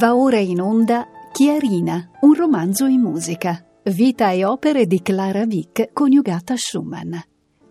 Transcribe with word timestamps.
Va 0.00 0.16
ora 0.16 0.38
in 0.38 0.62
onda 0.62 1.06
Chiarina, 1.30 2.08
un 2.22 2.32
romanzo 2.32 2.86
in 2.86 3.02
musica. 3.02 3.62
Vita 3.82 4.30
e 4.30 4.46
opere 4.46 4.86
di 4.86 5.02
Clara 5.02 5.44
Vick 5.44 5.92
coniugata 5.92 6.54
a 6.54 6.56
Schumann. 6.56 7.14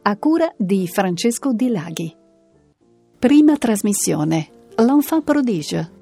A 0.04 0.18
cura 0.18 0.54
di 0.56 0.88
Francesco 0.88 1.54
Di 1.54 1.70
Laghi. 1.70 2.16
Prima 3.18 3.58
trasmissione. 3.58 4.48
L'enfant 4.76 5.24
prodige 5.24 5.99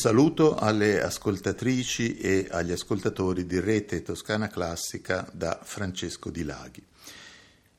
saluto 0.00 0.54
alle 0.54 1.02
ascoltatrici 1.02 2.16
e 2.16 2.48
agli 2.50 2.72
ascoltatori 2.72 3.44
di 3.44 3.60
Rete 3.60 4.00
Toscana 4.00 4.48
Classica 4.48 5.28
da 5.30 5.60
Francesco 5.62 6.30
Di 6.30 6.42
Laghi. 6.42 6.82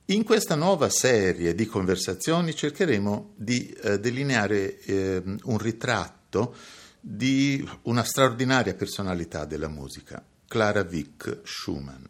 In 0.05 0.23
questa 0.23 0.53
nuova 0.53 0.87
serie 0.89 1.55
di 1.55 1.65
conversazioni 1.65 2.53
cercheremo 2.53 3.33
di 3.35 3.69
eh, 3.69 3.99
delineare 3.99 4.79
eh, 4.81 5.23
un 5.45 5.57
ritratto 5.57 6.55
di 6.99 7.67
una 7.83 8.03
straordinaria 8.03 8.75
personalità 8.75 9.45
della 9.45 9.67
musica, 9.67 10.23
Clara 10.47 10.83
Vick 10.83 11.39
Schumann, 11.43 12.03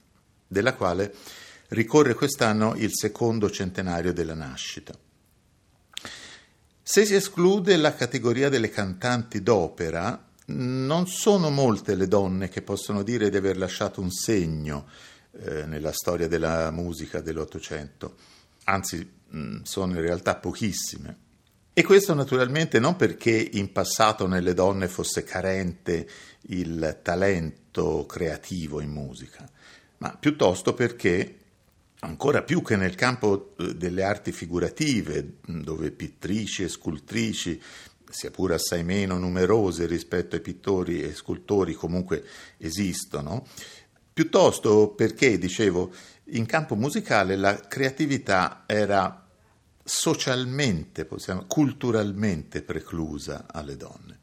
della 0.45 0.73
quale 0.73 1.15
ricorre 1.69 2.15
quest'anno 2.15 2.75
il 2.75 2.89
secondo 2.91 3.49
centenario 3.49 4.11
della 4.11 4.35
nascita. 4.35 4.93
Se 6.83 7.05
si 7.05 7.13
esclude 7.13 7.77
la 7.77 7.93
categoria 7.93 8.49
delle 8.49 8.69
cantanti 8.69 9.43
d'opera, 9.43 10.29
non 10.47 11.07
sono 11.07 11.49
molte 11.49 11.95
le 11.95 12.07
donne 12.07 12.49
che 12.49 12.61
possono 12.61 13.03
dire 13.03 13.29
di 13.29 13.37
aver 13.37 13.57
lasciato 13.57 14.01
un 14.01 14.09
segno 14.09 14.87
eh, 15.31 15.65
nella 15.65 15.91
storia 15.91 16.27
della 16.27 16.71
musica 16.71 17.21
dell'Ottocento, 17.21 18.15
anzi 18.65 19.09
mh, 19.27 19.61
sono 19.61 19.93
in 19.93 20.01
realtà 20.01 20.35
pochissime. 20.35 21.17
E 21.73 21.83
questo 21.83 22.13
naturalmente 22.13 22.79
non 22.79 22.97
perché 22.97 23.49
in 23.53 23.71
passato 23.71 24.27
nelle 24.27 24.53
donne 24.53 24.89
fosse 24.89 25.23
carente 25.23 26.05
il 26.47 26.99
talento 27.01 28.05
creativo 28.05 28.81
in 28.81 28.89
musica, 28.89 29.49
ma 29.99 30.17
piuttosto 30.19 30.73
perché 30.73 31.40
ancora 32.03 32.43
più 32.43 32.61
che 32.61 32.75
nel 32.75 32.95
campo 32.95 33.53
eh, 33.57 33.75
delle 33.75 34.03
arti 34.03 34.31
figurative, 34.31 35.37
dove 35.45 35.91
pittrici 35.91 36.63
e 36.63 36.69
scultrici, 36.69 37.61
sia 38.09 38.31
pure 38.31 38.55
assai 38.55 38.83
meno 38.83 39.17
numerose 39.17 39.85
rispetto 39.85 40.35
ai 40.35 40.41
pittori 40.41 41.01
e 41.01 41.13
scultori, 41.13 41.73
comunque 41.73 42.23
esistono, 42.57 43.45
piuttosto 44.13 44.89
perché, 44.89 45.37
dicevo, 45.37 45.93
in 46.25 46.45
campo 46.45 46.75
musicale 46.75 47.35
la 47.35 47.55
creatività 47.55 48.63
era 48.65 49.27
socialmente, 49.83 51.05
possiamo, 51.05 51.45
culturalmente 51.47 52.61
preclusa 52.61 53.45
alle 53.49 53.77
donne. 53.77 54.19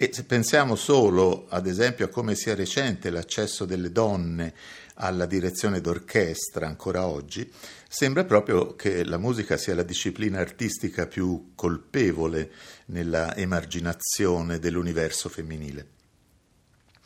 E 0.00 0.10
se 0.12 0.22
pensiamo 0.22 0.76
solo, 0.76 1.46
ad 1.48 1.66
esempio, 1.66 2.04
a 2.04 2.08
come 2.08 2.36
sia 2.36 2.54
recente 2.54 3.10
l'accesso 3.10 3.64
delle 3.64 3.90
donne 3.90 4.54
alla 4.94 5.26
direzione 5.26 5.80
d'orchestra 5.80 6.68
ancora 6.68 7.08
oggi, 7.08 7.50
sembra 7.88 8.24
proprio 8.24 8.76
che 8.76 9.02
la 9.02 9.18
musica 9.18 9.56
sia 9.56 9.74
la 9.74 9.82
disciplina 9.82 10.38
artistica 10.38 11.08
più 11.08 11.50
colpevole 11.56 12.52
nella 12.86 13.34
emarginazione 13.34 14.60
dell'universo 14.60 15.28
femminile. 15.28 15.88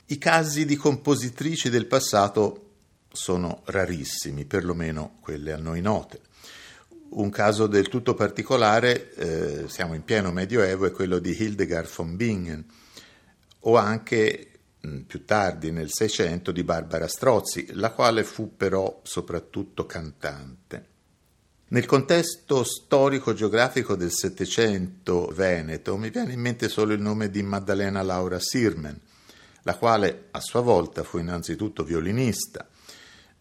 I 0.09 0.19
casi 0.19 0.67
di 0.67 0.77
compositrici 0.77 1.71
del 1.71 1.87
passato 1.87 2.73
sono 3.11 3.63
rarissimi, 3.65 4.45
perlomeno 4.45 5.17
quelle 5.23 5.53
a 5.53 5.57
noi 5.57 5.81
note. 5.81 6.21
Un 7.13 7.31
caso 7.31 7.67
del 7.67 7.89
tutto 7.89 8.13
particolare, 8.13 9.15
eh, 9.15 9.65
siamo 9.69 9.95
in 9.95 10.05
pieno 10.05 10.31
Medioevo, 10.31 10.85
è 10.85 10.91
quello 10.91 11.19
di 11.19 11.35
Hildegard 11.43 11.89
von 11.95 12.17
Bingen, 12.17 12.81
o 13.63 13.77
anche 13.77 14.53
Mm, 14.85 15.03
più 15.03 15.25
tardi 15.25 15.71
nel 15.71 15.93
Seicento 15.93 16.51
di 16.51 16.65
Barbara 16.65 17.07
Strozzi, 17.07 17.69
la 17.75 17.93
quale 17.93 18.25
fu 18.25 18.57
però 18.57 19.01
soprattutto 19.05 19.87
cantante. 19.87 20.87
Nel 21.69 21.87
contesto 21.87 22.65
storico-geografico 22.65 23.95
del 23.95 24.11
Settecento 24.11 25.29
veneto 25.29 25.97
mi 25.97 26.11
viene 26.11 26.33
in 26.33 26.41
mente 26.41 26.69
solo 26.69 26.93
il 26.95 27.01
nome 27.01 27.31
di 27.31 27.45
Maddalena 27.45 28.03
Laura 28.03 28.41
Sirmen, 28.41 29.01
la 29.63 29.77
quale 29.77 30.27
a 30.33 30.41
sua 30.41 30.61
volta 30.61 31.05
fu 31.05 31.19
innanzitutto 31.19 31.85
violinista, 31.85 32.69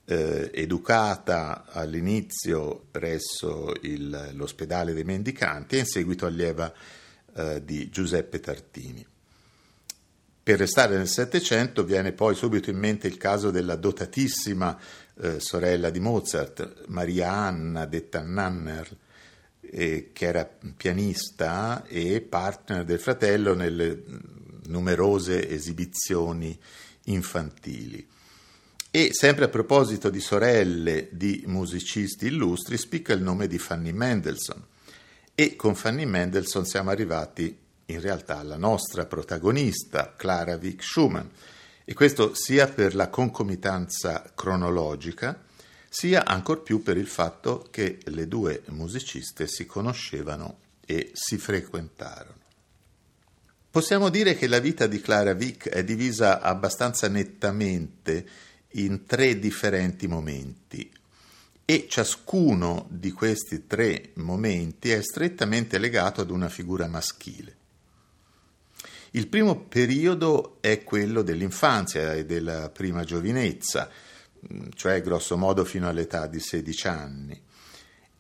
eh, 0.06 0.52
educata 0.54 1.66
all'inizio 1.72 2.86
presso 2.92 3.74
il, 3.82 4.30
l'ospedale 4.34 4.94
dei 4.94 5.04
mendicanti 5.04 5.76
e 5.76 5.80
in 5.80 5.86
seguito 5.86 6.28
allieva 6.28 6.72
eh, 7.34 7.66
di 7.66 7.90
Giuseppe 7.90 8.40
Tartini. 8.40 9.11
Per 10.44 10.58
restare 10.58 10.98
nel 10.98 11.08
Settecento 11.08 11.84
viene 11.84 12.14
poi 12.14 12.34
subito 12.34 12.72
in 12.72 12.78
mente 12.78 13.08
il 13.08 13.18
caso 13.18 13.52
della 13.52 13.76
dotatissima 13.76 14.76
eh, 15.20 15.40
sorella 15.40 15.92
di 15.92 16.00
Mozart, 16.00 16.86
Maria 16.88 17.32
Anna, 17.32 17.86
detta 17.86 18.22
Nanner, 18.22 18.90
eh, 19.62 20.10
che 20.12 20.26
era 20.26 20.50
pianista 20.76 21.86
e 21.86 22.22
partner 22.22 22.84
del 22.84 23.00
fratello 23.00 23.54
nelle 23.54 24.04
numerose 24.66 25.48
esibizioni 25.48 26.58
infantili. 27.06 28.08
E 28.90 29.10
sempre 29.14 29.46
a 29.46 29.50
proposito 29.50 30.10
di 30.10 30.20
sorelle 30.20 31.08
di 31.12 31.44
musicisti 31.46 32.26
illustri, 32.26 32.78
spicca 32.78 33.14
il 33.14 33.22
nome 33.22 33.46
di 33.46 33.60
Fanny 33.60 33.92
Mendelssohn. 33.92 34.62
E 35.36 35.56
con 35.56 35.76
Fanny 35.76 36.06
Mendelssohn 36.06 36.66
siamo 36.66 36.90
arrivati 36.90 37.61
in 37.92 38.02
realtà 38.02 38.42
la 38.44 38.58
nostra 38.58 39.06
protagonista, 39.06 40.14
Clara 40.16 40.58
Vick 40.58 40.84
Schumann, 40.84 41.28
e 41.84 41.94
questo 41.94 42.34
sia 42.34 42.68
per 42.68 42.96
la 42.96 43.10
concomitanza 43.10 44.32
cronologica, 44.34 45.44
sia 45.90 46.26
ancor 46.26 46.64
più 46.64 46.82
per 46.82 46.98
il 46.98 47.08
fatto 47.08 47.68
che 47.70 48.00
le 48.06 48.28
due 48.28 48.64
musiciste 48.68 49.48
si 49.48 49.66
conoscevano 49.66 50.60
e 50.86 51.12
si 51.14 51.38
frequentarono. 51.38 52.40
Possiamo 53.70 54.10
dire 54.10 54.36
che 54.36 54.48
la 54.48 54.60
vita 54.60 54.88
di 54.88 55.00
Clara 55.00 55.34
Vick 55.34 55.70
è 55.70 55.84
divisa 55.84 56.42
abbastanza 56.42 57.08
nettamente 57.08 58.26
in 58.74 59.06
tre 59.06 59.40
differenti 59.40 60.08
momenti 60.08 60.92
e 61.66 61.88
ciascuno 61.90 62.88
di 62.90 63.12
questi 63.12 63.68
tre 63.68 64.12
momenti 64.16 64.92
è 64.92 65.02
strettamente 65.02 65.78
legato 65.78 66.20
ad 66.20 66.30
una 66.30 66.50
figura 66.50 66.88
maschile. 66.88 67.56
Il 69.14 69.28
primo 69.28 69.66
periodo 69.66 70.58
è 70.62 70.84
quello 70.84 71.22
dell'infanzia 71.22 72.14
e 72.14 72.26
della 72.26 72.70
prima 72.70 73.04
giovinezza, 73.04 73.90
mm, 73.90 74.70
cioè 74.74 75.02
grosso 75.02 75.36
modo 75.36 75.66
fino 75.66 75.90
all'età 75.90 76.28
di 76.28 76.40
16 76.40 76.88
anni, 76.88 77.42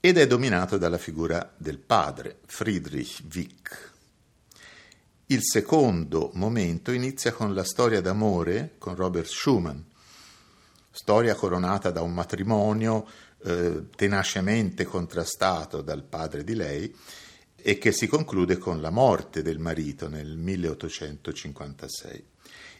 ed 0.01 0.17
è 0.17 0.27
dominato 0.27 0.77
dalla 0.77 0.97
figura 0.97 1.53
del 1.55 1.77
padre, 1.77 2.39
Friedrich 2.45 3.21
Wick. 3.33 3.91
Il 5.27 5.39
secondo 5.43 6.31
momento 6.33 6.91
inizia 6.91 7.31
con 7.31 7.53
la 7.53 7.63
storia 7.63 8.01
d'amore 8.01 8.73
con 8.77 8.93
Robert 8.93 9.27
Schumann, 9.27 9.79
storia 10.91 11.35
coronata 11.35 11.89
da 11.91 12.01
un 12.01 12.11
matrimonio 12.11 13.07
eh, 13.43 13.85
tenacemente 13.95 14.83
contrastato 14.83 15.81
dal 15.81 16.03
padre 16.03 16.43
di 16.43 16.53
lei 16.53 16.93
e 17.61 17.77
che 17.77 17.91
si 17.91 18.07
conclude 18.07 18.57
con 18.57 18.81
la 18.81 18.89
morte 18.89 19.41
del 19.41 19.59
marito 19.59 20.07
nel 20.07 20.37
1856. 20.37 22.25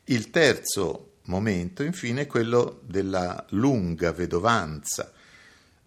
Il 0.06 0.30
terzo 0.30 1.18
momento, 1.25 1.83
infine, 1.83 2.22
è 2.22 2.28
quello 2.28 2.81
della 2.86 3.45
lunga 3.50 4.12
vedovanza. 4.12 5.13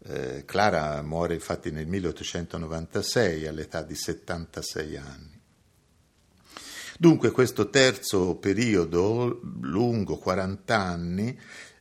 Eh, 0.07 0.45
Clara 0.45 1.03
muore 1.03 1.35
infatti 1.35 1.71
nel 1.71 1.87
1896 1.87 3.47
all'età 3.47 3.83
di 3.83 3.95
76 3.95 4.97
anni. 4.97 5.41
Dunque 6.97 7.33
questo 7.33 7.71
terzo 7.71 8.37
periodo, 8.37 9.41
lungo 9.61 10.17
40 10.17 10.79
anni, 10.79 11.37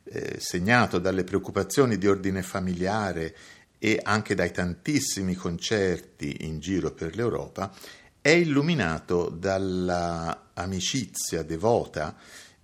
eh, 0.05 0.37
segnato 0.39 0.97
dalle 0.97 1.23
preoccupazioni 1.23 1.97
di 1.97 2.07
ordine 2.07 2.41
familiare 2.41 3.35
e 3.83 3.99
anche 4.01 4.33
dai 4.33 4.53
tantissimi 4.53 5.35
concerti 5.35 6.45
in 6.45 6.59
giro 6.59 6.93
per 6.93 7.17
l'Europa, 7.17 7.75
è 8.21 8.29
illuminato 8.29 9.27
dalla 9.27 10.51
amicizia 10.53 11.43
devota 11.43 12.15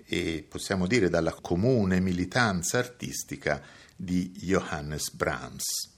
e 0.06 0.46
possiamo 0.48 0.88
dire 0.88 1.10
dalla 1.10 1.34
comune 1.34 2.00
militanza 2.00 2.78
artistica 2.78 3.62
di 3.94 4.32
Johannes 4.32 5.12
Brahms. 5.12 5.90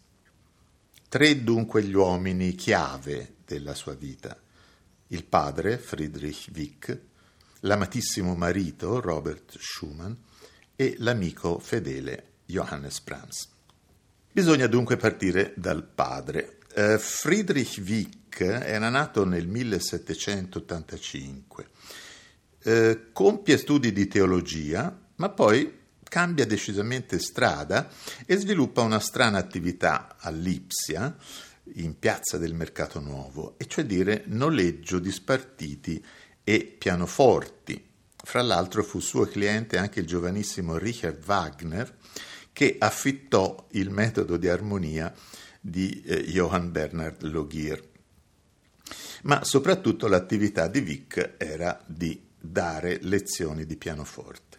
Tre 1.07 1.44
dunque 1.44 1.83
gli 1.83 1.94
uomini 1.94 2.56
chiave 2.56 3.35
durante 3.51 3.59
la 3.59 3.75
sua 3.75 3.94
vita. 3.94 4.38
Il 5.07 5.25
padre, 5.25 5.77
Friedrich 5.77 6.50
Wick, 6.56 7.00
l'amatissimo 7.62 8.35
marito, 8.35 9.01
Robert 9.01 9.57
Schumann, 9.59 10.13
e 10.75 10.95
l'amico 11.00 11.59
fedele, 11.59 12.29
Johannes 12.45 13.01
Brahms. 13.01 13.50
Bisogna 14.33 14.68
dunque 14.68 14.95
partire 14.95 15.51
dal 15.57 15.83
padre. 15.83 16.60
Uh, 16.74 16.98
Friedrich 16.98 17.81
Wick 17.86 18.39
era 18.39 18.88
nato 18.88 19.25
nel 19.25 19.45
1785. 19.45 21.68
Uh, 22.63 23.00
compie 23.12 23.57
studi 23.57 23.92
di 23.92 24.07
teologia, 24.07 24.98
ma 25.16 25.30
poi 25.31 25.80
cambia 26.01 26.45
decisamente 26.45 27.19
strada 27.19 27.89
e 28.25 28.38
sviluppa 28.38 28.80
una 28.81 29.00
strana 29.00 29.38
attività 29.38 30.16
a 30.18 30.30
Lipsia, 30.30 31.13
in 31.75 32.00
piazza 32.00 32.38
del 32.38 32.54
Mercato 32.54 33.01
Nuovo, 33.01 33.56
e 33.57 33.68
cioè 33.68 33.86
dire 33.86 34.24
noleggio 34.28 35.00
di 35.00 35.12
spartiti 35.12 36.01
e 36.45 36.74
pianoforti. 36.80 37.86
Fra 38.24 38.42
l'altro 38.42 38.81
fu 38.81 39.01
suo 39.01 39.25
cliente 39.25 39.78
anche 39.78 40.00
il 40.00 40.07
giovanissimo 40.07 40.78
Richard 40.78 41.22
Wagner, 41.25 41.98
che 42.53 42.75
affittò 42.80 43.68
il 43.71 43.89
metodo 43.89 44.38
di 44.38 44.48
armonia 44.48 45.13
di 45.59 46.01
eh, 46.06 46.24
Johann 46.24 46.71
Bernhard 46.71 47.21
Logier. 47.24 47.89
Ma 49.24 49.44
soprattutto 49.44 50.07
l'attività 50.07 50.68
di 50.68 50.80
Wick 50.80 51.36
era 51.38 51.81
di 51.86 52.19
dare 52.39 52.98
lezioni 53.01 53.65
di 53.65 53.75
pianoforte. 53.77 54.51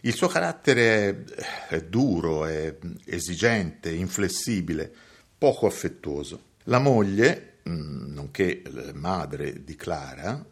Il 0.00 0.14
suo 0.14 0.28
carattere 0.28 1.24
è 1.68 1.82
duro, 1.82 2.46
è 2.46 2.76
esigente, 3.04 3.90
inflessibile, 3.90 4.92
poco 5.36 5.66
affettuoso. 5.66 6.54
La 6.64 6.78
moglie, 6.78 7.58
mm, 7.68 8.12
nonché 8.14 8.62
madre 8.94 9.64
di 9.64 9.74
Clara, 9.74 10.44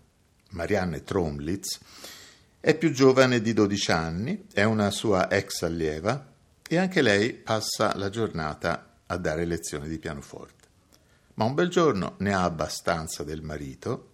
Marianne 0.50 1.03
Tromlitz, 1.03 1.79
è 2.64 2.75
più 2.78 2.93
giovane 2.93 3.43
di 3.43 3.52
12 3.52 3.90
anni, 3.90 4.46
è 4.50 4.62
una 4.62 4.90
sua 4.90 5.31
ex 5.31 5.64
allieva 5.64 6.32
e 6.66 6.78
anche 6.78 7.02
lei 7.02 7.34
passa 7.34 7.94
la 7.94 8.08
giornata 8.08 9.00
a 9.05 9.19
dare 9.19 9.44
lezioni 9.44 9.87
di 9.87 9.99
pianoforte. 9.99 10.66
Ma 11.34 11.44
un 11.44 11.52
bel 11.52 11.69
giorno 11.69 12.14
ne 12.20 12.32
ha 12.32 12.43
abbastanza 12.43 13.22
del 13.22 13.43
marito, 13.43 14.12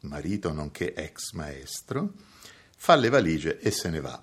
marito 0.00 0.52
nonché 0.52 0.92
ex 0.92 1.34
maestro, 1.34 2.14
fa 2.76 2.96
le 2.96 3.10
valigie 3.10 3.60
e 3.60 3.70
se 3.70 3.88
ne 3.90 4.00
va 4.00 4.20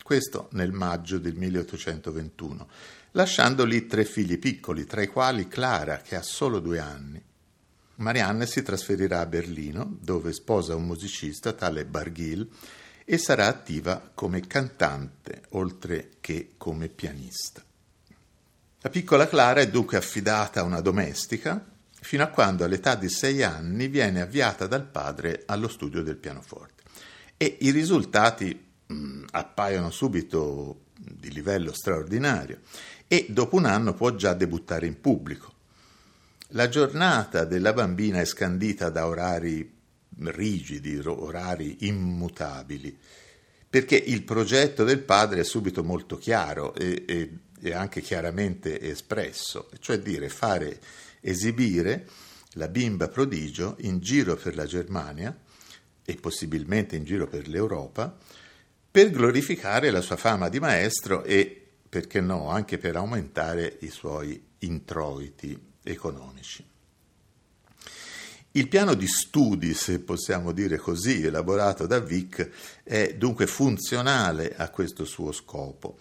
questo 0.00 0.48
nel 0.52 0.70
maggio 0.70 1.18
del 1.18 1.34
1821, 1.34 2.68
lasciando 3.10 3.64
lì 3.64 3.86
tre 3.88 4.04
figli 4.04 4.38
piccoli, 4.38 4.84
tra 4.84 5.02
i 5.02 5.08
quali 5.08 5.48
Clara, 5.48 5.96
che 5.96 6.14
ha 6.14 6.22
solo 6.22 6.60
due 6.60 6.78
anni. 6.78 7.20
Marianne 7.96 8.46
si 8.46 8.62
trasferirà 8.62 9.18
a 9.18 9.26
Berlino, 9.26 9.96
dove 10.00 10.32
sposa 10.32 10.76
un 10.76 10.84
musicista, 10.84 11.54
tale 11.54 11.84
Barghil, 11.86 12.48
e 13.04 13.18
sarà 13.18 13.46
attiva 13.46 14.10
come 14.14 14.40
cantante, 14.46 15.42
oltre 15.50 16.12
che 16.20 16.52
come 16.56 16.88
pianista. 16.88 17.62
La 18.80 18.90
piccola 18.90 19.28
Clara 19.28 19.60
è 19.60 19.68
dunque 19.68 19.96
affidata 19.96 20.60
a 20.60 20.64
una 20.64 20.80
domestica, 20.80 21.64
fino 21.90 22.22
a 22.22 22.28
quando 22.28 22.64
all'età 22.64 22.94
di 22.94 23.08
sei 23.08 23.42
anni 23.42 23.88
viene 23.88 24.20
avviata 24.20 24.66
dal 24.66 24.84
padre 24.84 25.42
allo 25.46 25.68
studio 25.68 26.02
del 26.02 26.16
pianoforte. 26.16 26.82
E 27.36 27.56
i 27.60 27.70
risultati 27.70 28.64
mh, 28.86 28.94
mm, 28.94 29.24
appaiono 29.30 29.90
subito 29.90 30.82
di 30.96 31.30
livello 31.32 31.72
straordinario 31.72 32.60
e 33.08 33.26
dopo 33.28 33.56
un 33.56 33.64
anno 33.64 33.94
può 33.94 34.14
già 34.14 34.34
debuttare 34.34 34.86
in 34.86 35.00
pubblico. 35.00 35.52
La 36.48 36.68
giornata 36.68 37.44
della 37.44 37.72
bambina 37.72 38.20
è 38.20 38.24
scandita 38.24 38.90
da 38.90 39.06
orari 39.06 39.72
rigidi, 40.18 40.98
orari 40.98 41.86
immutabili, 41.86 42.96
perché 43.68 43.96
il 43.96 44.22
progetto 44.22 44.84
del 44.84 45.00
padre 45.00 45.40
è 45.40 45.44
subito 45.44 45.82
molto 45.82 46.16
chiaro 46.16 46.74
e, 46.74 47.04
e, 47.06 47.30
e 47.60 47.72
anche 47.72 48.00
chiaramente 48.00 48.80
espresso, 48.80 49.68
cioè 49.80 49.98
dire 49.98 50.28
fare 50.28 50.80
esibire 51.20 52.08
la 52.52 52.68
bimba 52.68 53.08
prodigio 53.08 53.76
in 53.80 53.98
giro 54.00 54.36
per 54.36 54.54
la 54.54 54.66
Germania 54.66 55.36
e 56.04 56.14
possibilmente 56.16 56.96
in 56.96 57.04
giro 57.04 57.26
per 57.26 57.48
l'Europa 57.48 58.16
per 58.94 59.10
glorificare 59.10 59.90
la 59.90 60.00
sua 60.00 60.16
fama 60.16 60.48
di 60.48 60.60
maestro 60.60 61.24
e, 61.24 61.66
perché 61.88 62.20
no, 62.20 62.48
anche 62.48 62.78
per 62.78 62.94
aumentare 62.94 63.78
i 63.80 63.88
suoi 63.88 64.40
introiti 64.58 65.60
economici. 65.82 66.64
Il 68.56 68.68
piano 68.68 68.94
di 68.94 69.08
studi, 69.08 69.74
se 69.74 69.98
possiamo 69.98 70.52
dire 70.52 70.76
così, 70.76 71.24
elaborato 71.24 71.88
da 71.88 71.98
Vic, 71.98 72.50
è 72.84 73.16
dunque 73.18 73.48
funzionale 73.48 74.54
a 74.54 74.70
questo 74.70 75.04
suo 75.04 75.32
scopo. 75.32 75.98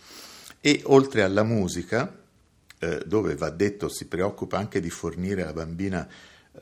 E 0.62 0.82
oltre 0.86 1.24
alla 1.24 1.42
musica, 1.42 2.16
eh, 2.78 3.02
dove 3.08 3.34
va 3.34 3.50
detto 3.50 3.90
si 3.90 4.06
preoccupa 4.06 4.60
anche 4.60 4.80
di 4.80 4.92
fornire 4.92 5.42
alla 5.42 5.54
bambina 5.54 6.08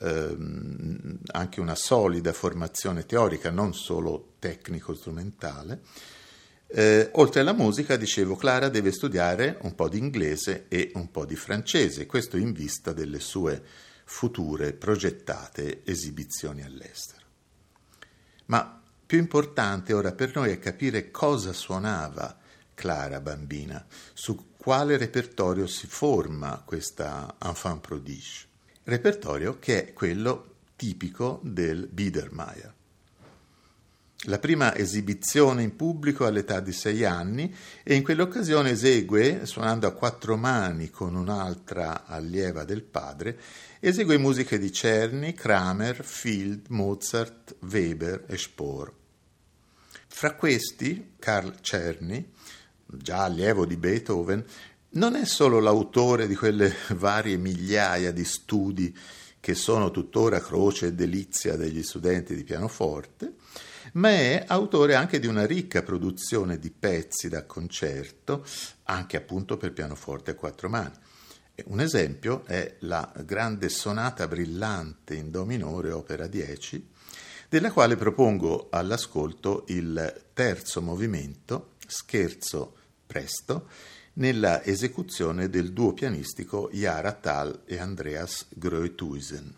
eh, 0.00 0.36
anche 1.26 1.60
una 1.60 1.74
solida 1.74 2.32
formazione 2.32 3.04
teorica, 3.04 3.50
non 3.50 3.74
solo 3.74 4.36
tecnico-strumentale, 4.38 5.80
eh, 6.68 7.10
oltre 7.12 7.40
alla 7.40 7.52
musica, 7.52 7.96
dicevo, 7.96 8.34
Clara 8.36 8.70
deve 8.70 8.92
studiare 8.92 9.58
un 9.60 9.74
po' 9.74 9.90
di 9.90 9.98
inglese 9.98 10.64
e 10.68 10.90
un 10.94 11.10
po' 11.10 11.26
di 11.26 11.36
francese, 11.36 12.06
questo 12.06 12.38
in 12.38 12.52
vista 12.52 12.94
delle 12.94 13.20
sue 13.20 13.90
future 14.12 14.74
progettate 14.74 15.82
esibizioni 15.84 16.62
all'estero. 16.62 17.24
Ma 18.46 18.80
più 19.06 19.18
importante 19.18 19.94
ora 19.94 20.12
per 20.12 20.36
noi 20.36 20.50
è 20.50 20.58
capire 20.58 21.10
cosa 21.10 21.54
suonava 21.54 22.38
Clara 22.74 23.20
bambina, 23.20 23.84
su 24.12 24.50
quale 24.56 24.98
repertorio 24.98 25.66
si 25.66 25.86
forma 25.86 26.62
questa 26.64 27.36
enfant 27.42 27.80
prodige. 27.80 28.46
Repertorio 28.84 29.58
che 29.58 29.88
è 29.88 29.92
quello 29.92 30.56
tipico 30.76 31.40
del 31.42 31.88
Biedermeier. 31.90 32.74
La 34.26 34.38
prima 34.38 34.76
esibizione 34.76 35.64
in 35.64 35.74
pubblico 35.74 36.26
all'età 36.26 36.60
di 36.60 36.72
sei 36.72 37.04
anni 37.04 37.52
e 37.82 37.96
in 37.96 38.04
quell'occasione 38.04 38.70
esegue, 38.70 39.46
suonando 39.46 39.88
a 39.88 39.92
quattro 39.92 40.36
mani 40.36 40.90
con 40.90 41.16
un'altra 41.16 42.06
allieva 42.06 42.62
del 42.62 42.82
padre, 42.82 43.36
esegue 43.84 44.16
musiche 44.16 44.60
di 44.60 44.70
Czerny, 44.70 45.32
Kramer, 45.32 46.04
Field, 46.04 46.66
Mozart, 46.68 47.56
Weber 47.62 48.26
e 48.28 48.38
Spohr. 48.38 48.92
Fra 50.06 50.36
questi, 50.36 51.14
Karl 51.18 51.60
Czerny, 51.60 52.30
già 52.86 53.24
allievo 53.24 53.66
di 53.66 53.76
Beethoven, 53.76 54.44
non 54.90 55.16
è 55.16 55.24
solo 55.24 55.58
l'autore 55.58 56.28
di 56.28 56.36
quelle 56.36 56.72
varie 56.94 57.36
migliaia 57.36 58.12
di 58.12 58.24
studi 58.24 58.96
che 59.40 59.54
sono 59.56 59.90
tuttora 59.90 60.40
croce 60.40 60.86
e 60.86 60.92
delizia 60.92 61.56
degli 61.56 61.82
studenti 61.82 62.36
di 62.36 62.44
pianoforte, 62.44 63.34
ma 63.94 64.10
è 64.10 64.44
autore 64.46 64.94
anche 64.94 65.18
di 65.18 65.26
una 65.26 65.44
ricca 65.44 65.82
produzione 65.82 66.60
di 66.60 66.70
pezzi 66.70 67.28
da 67.28 67.44
concerto, 67.46 68.46
anche 68.84 69.16
appunto 69.16 69.56
per 69.56 69.72
pianoforte 69.72 70.30
a 70.30 70.34
quattro 70.34 70.68
mani. 70.68 71.01
Un 71.66 71.80
esempio 71.80 72.44
è 72.44 72.76
la 72.80 73.12
grande 73.24 73.68
sonata 73.68 74.26
brillante 74.26 75.14
in 75.14 75.30
Do 75.30 75.44
minore, 75.44 75.92
opera 75.92 76.26
10, 76.26 76.90
della 77.48 77.70
quale 77.70 77.96
propongo 77.96 78.68
all'ascolto 78.70 79.64
il 79.68 80.22
terzo 80.32 80.80
movimento, 80.82 81.74
scherzo 81.86 82.76
presto, 83.06 83.68
nella 84.14 84.62
esecuzione 84.62 85.48
del 85.48 85.72
duo 85.72 85.92
pianistico 85.92 86.68
Yara 86.72 87.12
Tal 87.12 87.62
e 87.64 87.78
Andreas 87.78 88.46
Groethuisen. 88.50 89.54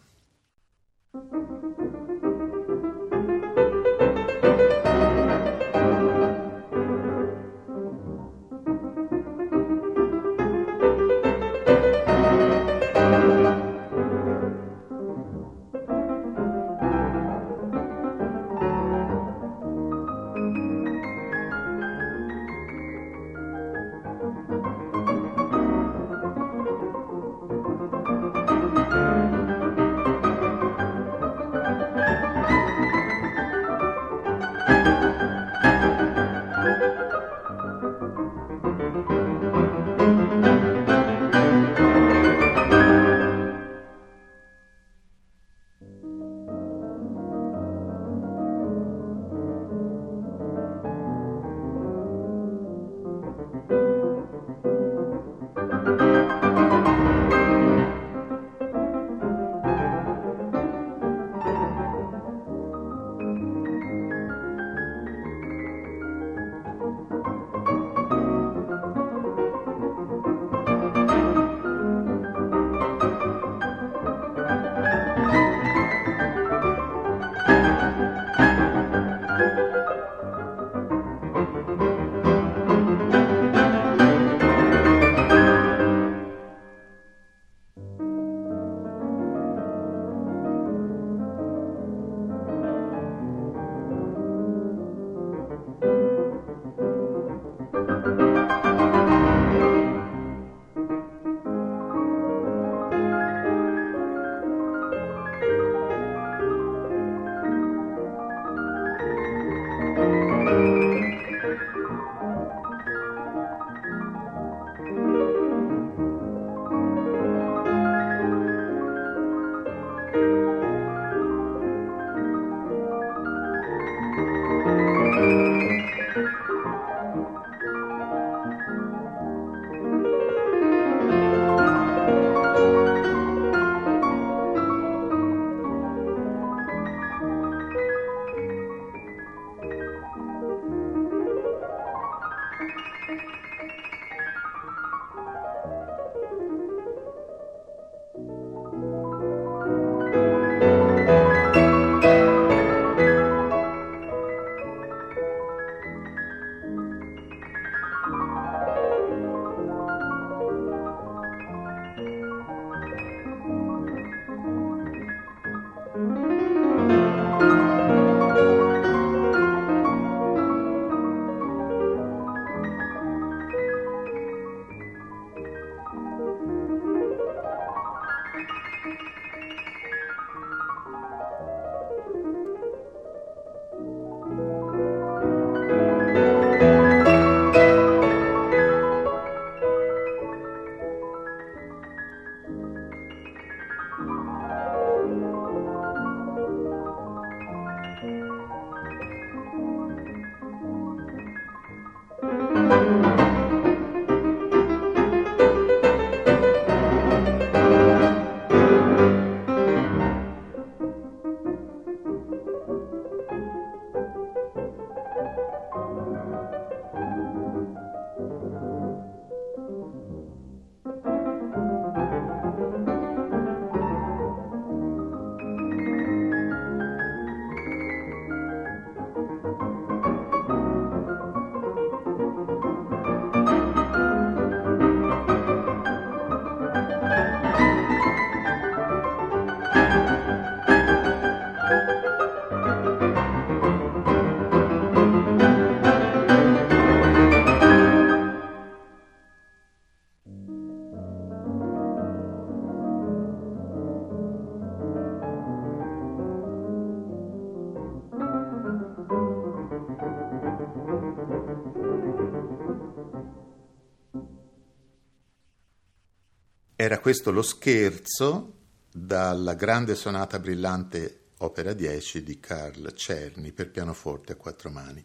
Era 266.95 267.03
questo 267.03 267.33
lo 267.33 267.43
scherzo 267.43 268.53
dalla 268.89 269.55
grande 269.55 269.97
sonata 269.97 270.39
brillante 270.39 271.31
opera 271.39 271.73
10 271.73 272.23
di 272.23 272.39
Carl 272.39 272.93
Czerny 272.95 273.51
per 273.51 273.73
pianoforte 273.73 274.35
a 274.35 274.37
quattro 274.37 274.71
mani. 274.71 275.05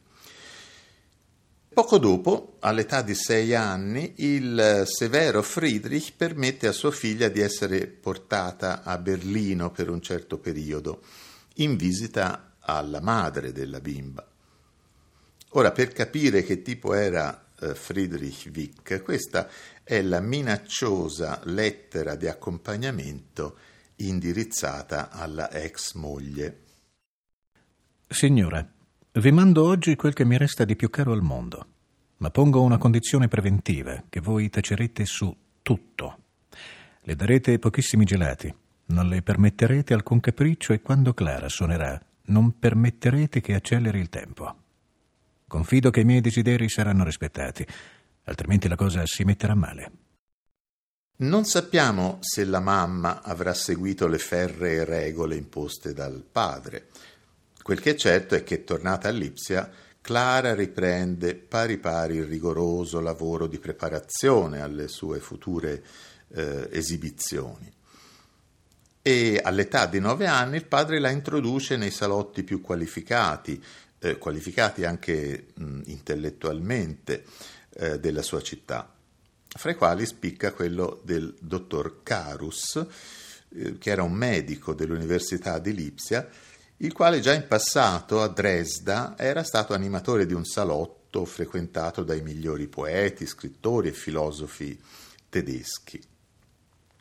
Poco 1.74 1.98
dopo, 1.98 2.58
all'età 2.60 3.02
di 3.02 3.16
sei 3.16 3.56
anni, 3.56 4.14
il 4.18 4.84
severo 4.86 5.42
Friedrich 5.42 6.14
permette 6.16 6.68
a 6.68 6.74
sua 6.74 6.92
figlia 6.92 7.28
di 7.28 7.40
essere 7.40 7.88
portata 7.88 8.84
a 8.84 8.96
Berlino 9.00 9.72
per 9.72 9.90
un 9.90 10.00
certo 10.00 10.38
periodo, 10.38 11.02
in 11.56 11.76
visita 11.76 12.58
alla 12.60 13.02
madre 13.02 13.52
della 13.52 13.80
bimba. 13.80 14.24
Ora, 15.54 15.72
per 15.72 15.92
capire 15.92 16.44
che 16.44 16.62
tipo 16.62 16.94
era 16.94 17.49
Friedrich 17.76 18.50
Wick. 18.54 19.02
Questa 19.04 19.50
è 19.84 20.02
la 20.02 20.20
minacciosa 20.20 21.42
lettera 21.46 22.16
di 22.16 22.28
accompagnamento 22.28 23.58
indirizzata 23.98 25.10
alla 25.10 25.52
ex 25.52 25.94
moglie. 25.94 26.64
Signora, 28.08 28.68
vi 29.12 29.32
mando 29.32 29.66
oggi 29.66 29.96
quel 29.96 30.14
che 30.14 30.26
mi 30.26 30.38
resta 30.38 30.66
di 30.66 30.76
più 30.76 30.90
caro 30.90 31.12
al 31.12 31.22
mondo, 31.22 31.68
ma 32.18 32.30
pongo 32.30 32.62
una 32.62 32.78
condizione 32.78 33.28
preventiva, 33.28 34.04
che 34.10 34.20
voi 34.20 34.50
tacerete 34.50 35.06
su 35.06 35.36
tutto. 35.62 36.18
Le 37.02 37.16
darete 37.16 37.60
pochissimi 37.60 38.06
gelati, 38.06 38.54
non 38.88 39.08
le 39.08 39.22
permetterete 39.22 39.94
alcun 39.94 40.20
capriccio 40.20 40.74
e 40.74 40.82
quando 40.82 41.14
Clara 41.14 41.50
suonerà, 41.50 42.00
non 42.26 42.58
permetterete 42.58 43.42
che 43.42 43.54
acceleri 43.54 44.00
il 44.00 44.10
tempo. 44.10 44.59
Confido 45.50 45.90
che 45.90 46.02
i 46.02 46.06
miei 46.06 46.22
desideri 46.22 46.70
saranno 46.70 47.04
rispettati, 47.04 47.66
altrimenti 48.26 48.68
la 48.68 48.76
cosa 48.76 49.04
si 49.08 49.24
metterà 49.24 49.56
male. 49.56 49.92
Non 51.18 51.44
sappiamo 51.44 52.20
se 52.22 52.46
la 52.46 52.60
mamma 52.60 53.24
avrà 53.24 53.56
seguito 53.56 54.08
le 54.08 54.20
ferree 54.20 54.86
regole 54.86 55.36
imposte 55.36 55.92
dal 55.92 56.24
padre. 56.32 56.90
Quel 57.64 57.80
che 57.82 57.92
è 57.92 57.96
certo 57.96 58.36
è 58.36 58.44
che, 58.44 58.64
tornata 58.64 59.08
a 59.08 59.12
Lipsia, 59.12 59.72
Clara 60.00 60.54
riprende 60.54 61.34
pari 61.34 61.80
pari 61.80 62.18
il 62.18 62.26
rigoroso 62.26 63.00
lavoro 63.00 63.48
di 63.48 63.58
preparazione 63.58 64.62
alle 64.62 64.88
sue 64.88 65.20
future 65.20 65.84
eh, 66.28 66.70
esibizioni. 66.72 67.74
E 69.02 69.42
all'età 69.44 69.88
di 69.88 70.00
nove 70.00 70.28
anni 70.28 70.58
il 70.58 70.68
padre 70.68 71.00
la 71.00 71.10
introduce 71.10 71.76
nei 71.76 71.90
salotti 71.90 72.44
più 72.44 72.62
qualificati, 72.62 73.60
eh, 74.00 74.18
qualificati 74.18 74.86
anche 74.86 75.48
mh, 75.54 75.82
intellettualmente 75.86 77.26
eh, 77.72 78.00
della 78.00 78.22
sua 78.22 78.42
città, 78.42 78.94
fra 79.48 79.72
i 79.72 79.76
quali 79.76 80.06
spicca 80.06 80.54
quello 80.54 81.02
del 81.04 81.36
dottor 81.40 82.02
Carus, 82.04 82.86
eh, 83.56 83.78
che 83.78 83.90
era 83.90 84.04
un 84.04 84.14
medico 84.14 84.74
dell'Università 84.74 85.60
di 85.60 85.74
Lipsia, 85.74 86.28
il 86.78 86.94
quale 86.94 87.20
già 87.20 87.34
in 87.34 87.46
passato 87.48 88.22
a 88.22 88.30
Dresda 88.30 89.16
era 89.18 89.44
stato 89.44 89.74
animatore 89.74 90.26
di 90.26 90.34
un 90.34 90.46
salotto 90.46 91.26
frequentato 91.26 92.04
dai 92.04 92.22
migliori 92.22 92.68
poeti, 92.68 93.26
scrittori 93.26 93.90
e 93.90 93.94
filosofi 93.94 94.80
tedeschi. 95.28 96.02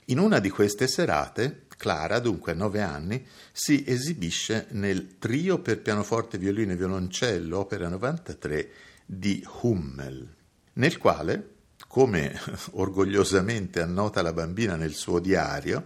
In 0.06 0.18
una 0.18 0.40
di 0.40 0.50
queste 0.50 0.88
serate 0.88 1.66
Clara, 1.78 2.18
dunque 2.18 2.52
a 2.52 2.54
nove 2.56 2.82
anni, 2.82 3.24
si 3.52 3.84
esibisce 3.86 4.66
nel 4.72 5.16
trio 5.18 5.60
per 5.60 5.80
pianoforte, 5.80 6.36
violino 6.36 6.72
e 6.72 6.76
violoncello, 6.76 7.56
opera 7.56 7.88
93 7.88 8.70
di 9.06 9.46
Hummel, 9.60 10.28
nel 10.74 10.98
quale, 10.98 11.50
come 11.86 12.36
orgogliosamente 12.72 13.80
annota 13.80 14.22
la 14.22 14.32
bambina 14.32 14.74
nel 14.74 14.92
suo 14.92 15.20
diario, 15.20 15.84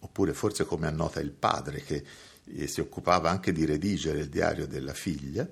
oppure 0.00 0.34
forse 0.34 0.64
come 0.64 0.88
annota 0.88 1.20
il 1.20 1.30
padre 1.30 1.82
che 1.82 2.04
eh, 2.44 2.66
si 2.66 2.80
occupava 2.80 3.30
anche 3.30 3.52
di 3.52 3.64
redigere 3.64 4.18
il 4.18 4.28
diario 4.28 4.66
della 4.66 4.92
figlia, 4.92 5.48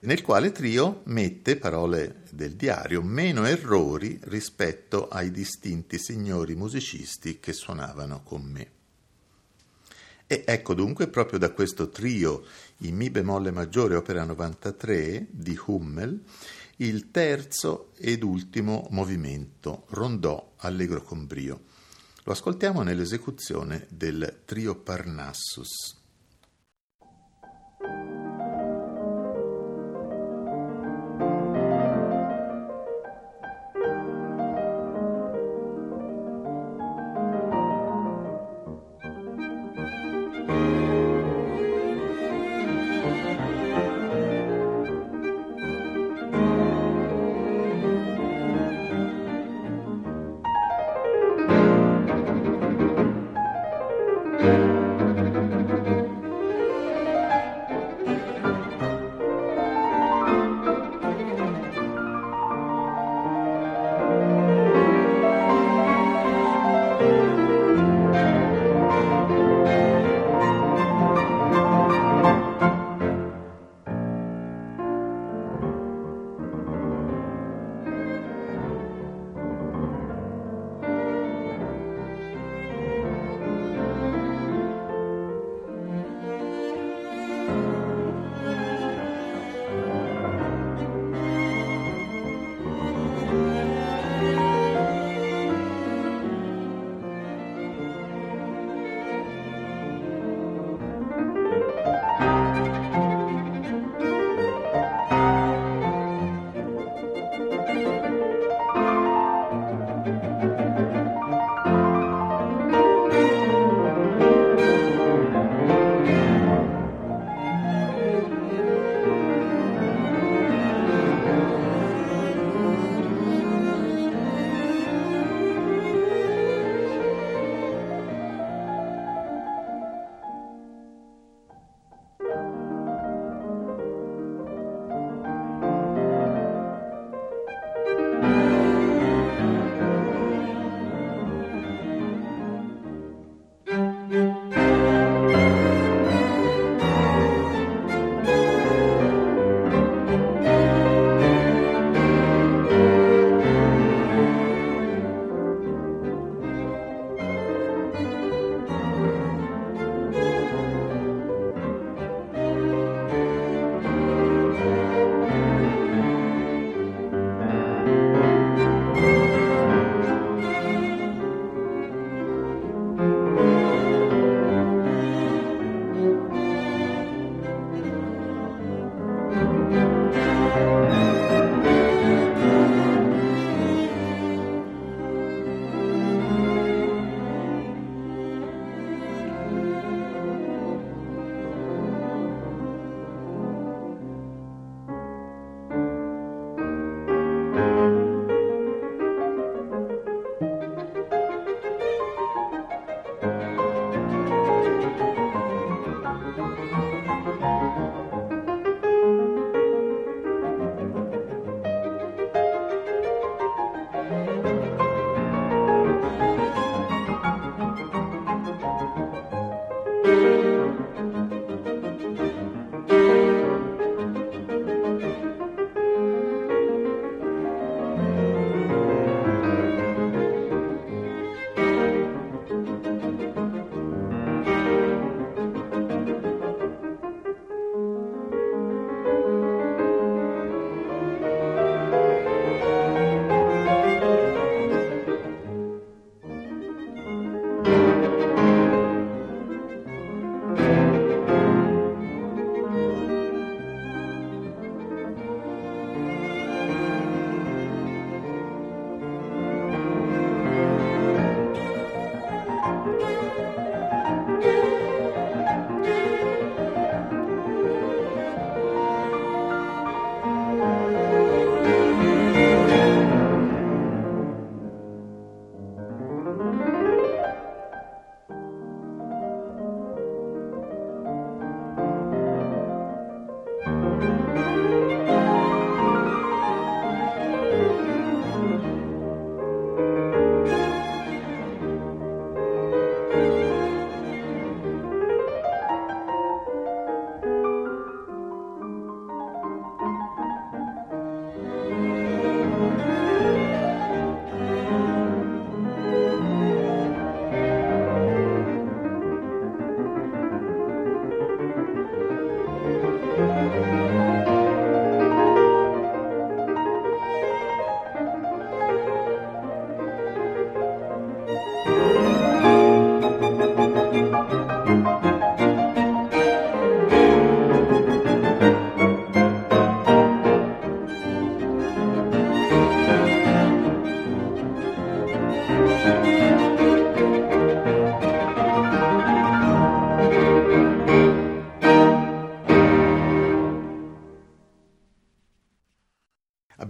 nel 0.00 0.22
quale 0.22 0.50
Trio 0.50 1.02
mette, 1.04 1.56
parole 1.56 2.22
del 2.30 2.54
diario, 2.54 3.02
meno 3.02 3.44
errori 3.44 4.18
rispetto 4.22 5.08
ai 5.08 5.30
distinti 5.30 5.98
signori 5.98 6.54
musicisti 6.54 7.38
che 7.38 7.52
suonavano 7.52 8.22
con 8.22 8.42
me. 8.42 8.78
E 10.32 10.44
ecco 10.46 10.74
dunque 10.74 11.08
proprio 11.08 11.40
da 11.40 11.50
questo 11.50 11.88
trio 11.88 12.44
in 12.82 12.94
Mi 12.94 13.10
bemolle 13.10 13.50
maggiore 13.50 13.96
opera 13.96 14.22
93 14.22 15.26
di 15.28 15.58
Hummel 15.66 16.22
il 16.76 17.10
terzo 17.10 17.90
ed 17.96 18.22
ultimo 18.22 18.86
movimento, 18.90 19.86
rondò 19.88 20.52
allegro 20.58 21.02
con 21.02 21.26
brio. 21.26 21.62
Lo 22.22 22.30
ascoltiamo 22.30 22.82
nell'esecuzione 22.82 23.88
del 23.90 24.42
trio 24.44 24.76
Parnassus. 24.76 25.99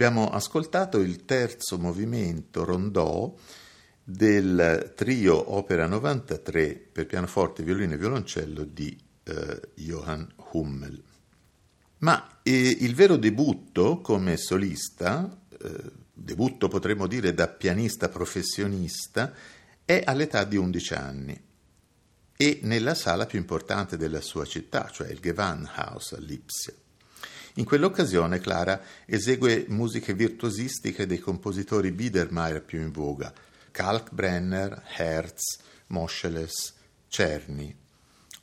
Abbiamo 0.03 0.31
ascoltato 0.31 0.99
il 1.01 1.27
terzo 1.27 1.79
movimento 1.79 2.65
rondò 2.65 3.37
del 4.03 4.95
trio 4.97 5.55
Opera 5.55 5.87
93 5.87 6.89
per 6.91 7.05
pianoforte, 7.05 7.63
violino 7.63 7.93
e 7.93 7.99
violoncello 7.99 8.65
di 8.65 8.99
eh, 9.25 9.61
Johann 9.75 10.25
Hummel. 10.53 11.03
Ma 11.99 12.41
eh, 12.43 12.79
il 12.81 12.95
vero 12.95 13.17
debutto 13.17 14.01
come 14.01 14.39
solista, 14.39 15.39
eh, 15.63 15.93
debutto 16.15 16.69
potremmo 16.69 17.07
dire 17.07 17.35
da 17.35 17.49
pianista 17.49 18.09
professionista, 18.09 19.35
è 19.85 20.03
all'età 20.03 20.45
di 20.45 20.57
11 20.57 20.95
anni 20.95 21.45
e 22.39 22.61
nella 22.63 22.95
sala 22.95 23.27
più 23.27 23.39
importante 23.39 23.99
della 23.99 24.23
sua 24.23 24.47
città, 24.47 24.89
cioè 24.91 25.11
il 25.11 25.21
Gewandhaus 25.21 26.13
a 26.13 26.19
Lipsia. 26.21 26.80
In 27.55 27.65
quell'occasione 27.65 28.39
Clara 28.39 28.81
esegue 29.07 29.65
musiche 29.69 30.15
virtuosistiche 30.15 31.07
dei 31.07 31.19
compositori 31.19 31.91
Biedermeier 31.91 32.63
più 32.63 32.81
in 32.81 32.93
voga, 32.93 33.33
Kalkbrenner, 33.71 34.85
Herz, 34.97 35.59
Moscheles, 35.89 36.75
Czerny, 37.09 37.77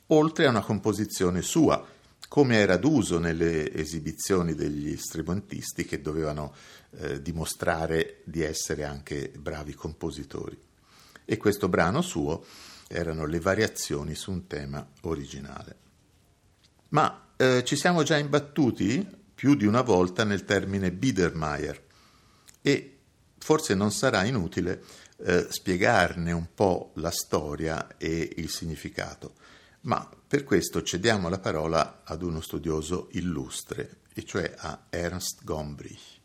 oltre 0.08 0.46
a 0.46 0.50
una 0.50 0.60
composizione 0.60 1.40
sua, 1.42 1.86
come 2.28 2.56
era 2.56 2.76
d'uso 2.76 3.18
nelle 3.18 3.72
esibizioni 3.72 4.54
degli 4.54 4.96
strumentisti 4.98 5.86
che 5.86 6.02
dovevano 6.02 6.54
eh, 6.90 7.22
dimostrare 7.22 8.20
di 8.24 8.42
essere 8.42 8.84
anche 8.84 9.32
bravi 9.38 9.74
compositori. 9.74 10.58
E 11.24 11.36
questo 11.38 11.68
brano 11.68 12.02
suo 12.02 12.44
erano 12.88 13.24
le 13.24 13.40
variazioni 13.40 14.14
su 14.14 14.30
un 14.30 14.46
tema 14.46 14.86
originale. 15.02 15.76
Ma 16.90 17.27
eh, 17.38 17.62
ci 17.64 17.76
siamo 17.76 18.02
già 18.02 18.18
imbattuti 18.18 19.06
più 19.32 19.54
di 19.54 19.64
una 19.64 19.82
volta 19.82 20.24
nel 20.24 20.44
termine 20.44 20.90
Biedermeier 20.90 21.80
e 22.60 22.98
forse 23.38 23.74
non 23.74 23.92
sarà 23.92 24.24
inutile 24.24 24.82
eh, 25.18 25.46
spiegarne 25.48 26.32
un 26.32 26.48
po' 26.52 26.90
la 26.94 27.12
storia 27.12 27.96
e 27.96 28.34
il 28.36 28.50
significato, 28.50 29.34
ma 29.82 30.08
per 30.26 30.42
questo 30.42 30.82
cediamo 30.82 31.28
la 31.28 31.38
parola 31.38 32.02
ad 32.04 32.22
uno 32.22 32.40
studioso 32.40 33.08
illustre, 33.12 34.00
e 34.12 34.24
cioè 34.24 34.52
a 34.56 34.86
Ernst 34.90 35.44
Gombrich. 35.44 36.17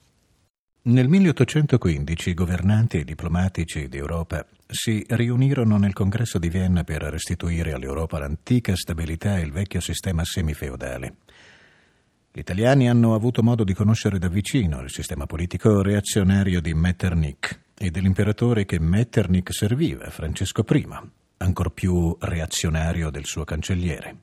Nel 0.86 1.08
1815 1.08 2.32
i 2.32 2.34
governanti 2.34 2.98
e 2.98 3.06
diplomatici 3.06 3.88
d'Europa 3.88 4.46
si 4.68 5.02
riunirono 5.08 5.78
nel 5.78 5.94
congresso 5.94 6.40
di 6.40 6.50
Vienna 6.50 6.84
per 6.84 7.04
restituire 7.04 7.72
all'Europa 7.72 8.20
l'antica 8.20 8.76
stabilità 8.76 9.38
e 9.38 9.44
il 9.44 9.54
vecchio 9.54 9.80
sistema 9.80 10.26
semifeudale. 10.26 11.16
Gli 12.34 12.40
italiani 12.40 12.90
hanno 12.90 13.16
avuto 13.16 13.42
modo 13.42 13.64
di 13.64 13.74
conoscere 13.74 14.20
da 14.20 14.28
vicino 14.28 14.82
il 14.82 14.92
sistema 14.92 15.26
politico 15.26 15.82
reazionario 15.82 16.60
di 16.60 16.74
Metternich 16.74 17.60
e 17.78 17.90
dell'imperatore 17.90 18.66
che 18.66 18.78
Metternich 18.78 19.54
serviva, 19.54 20.10
Francesco 20.10 20.66
I, 20.70 20.86
ancor 21.38 21.72
più 21.72 22.14
reazionario 22.20 23.10
del 23.10 23.24
suo 23.24 23.46
cancelliere. 23.46 24.18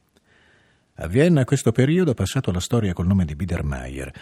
A 0.96 1.06
Vienna 1.06 1.46
questo 1.46 1.72
periodo, 1.72 2.12
passato 2.12 2.50
alla 2.50 2.60
storia 2.60 2.92
col 2.92 3.06
nome 3.06 3.24
di 3.24 3.34
Biedermeier, 3.34 4.12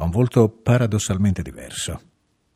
ha 0.00 0.04
un 0.04 0.10
volto 0.10 0.48
paradossalmente 0.48 1.42
diverso. 1.42 2.00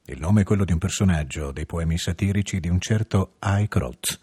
Il 0.07 0.19
nome 0.19 0.41
è 0.41 0.45
quello 0.45 0.65
di 0.65 0.73
un 0.73 0.79
personaggio 0.79 1.53
dei 1.53 1.67
poemi 1.67 1.99
satirici 1.99 2.59
di 2.59 2.71
un 2.71 2.81
certo 2.81 3.35
Eichroth. 3.39 4.19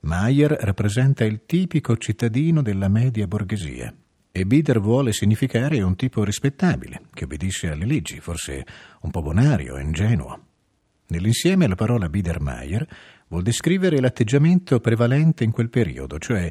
Mayer 0.00 0.56
rappresenta 0.60 1.22
il 1.24 1.42
tipico 1.44 1.98
cittadino 1.98 2.62
della 2.62 2.88
media 2.88 3.26
borghesia 3.26 3.94
e 4.32 4.46
Bieder 4.46 4.80
vuole 4.80 5.12
significare 5.12 5.82
un 5.82 5.96
tipo 5.96 6.24
rispettabile, 6.24 7.02
che 7.12 7.24
obbedisce 7.24 7.72
alle 7.72 7.84
leggi, 7.84 8.20
forse 8.20 8.64
un 9.02 9.10
po' 9.10 9.20
bonario 9.20 9.76
e 9.76 9.82
ingenuo. 9.82 10.46
Nell'insieme 11.08 11.66
la 11.66 11.74
parola 11.74 12.08
Biedermeier 12.08 12.88
vuol 13.28 13.42
descrivere 13.42 14.00
l'atteggiamento 14.00 14.80
prevalente 14.80 15.44
in 15.44 15.50
quel 15.50 15.68
periodo, 15.68 16.18
cioè 16.18 16.50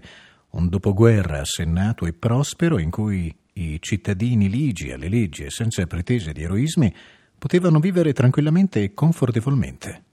un 0.51 0.69
dopoguerra 0.69 1.39
assennato 1.39 2.05
e 2.05 2.13
prospero 2.13 2.77
in 2.77 2.91
cui 2.91 3.35
i 3.53 3.77
cittadini 3.81 4.49
ligi 4.49 4.91
alle 4.91 5.09
leggi 5.09 5.43
e 5.43 5.49
senza 5.49 5.85
pretese 5.85 6.31
di 6.31 6.43
eroismi 6.43 6.93
potevano 7.37 7.79
vivere 7.79 8.13
tranquillamente 8.13 8.83
e 8.83 8.93
confortevolmente. 8.93 10.03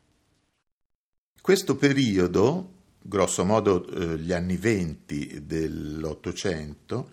Questo 1.40 1.76
periodo, 1.76 2.72
grosso 3.02 3.44
modo 3.44 3.86
eh, 3.86 4.18
gli 4.18 4.32
anni 4.32 4.56
venti 4.56 5.44
dell'Ottocento, 5.44 7.10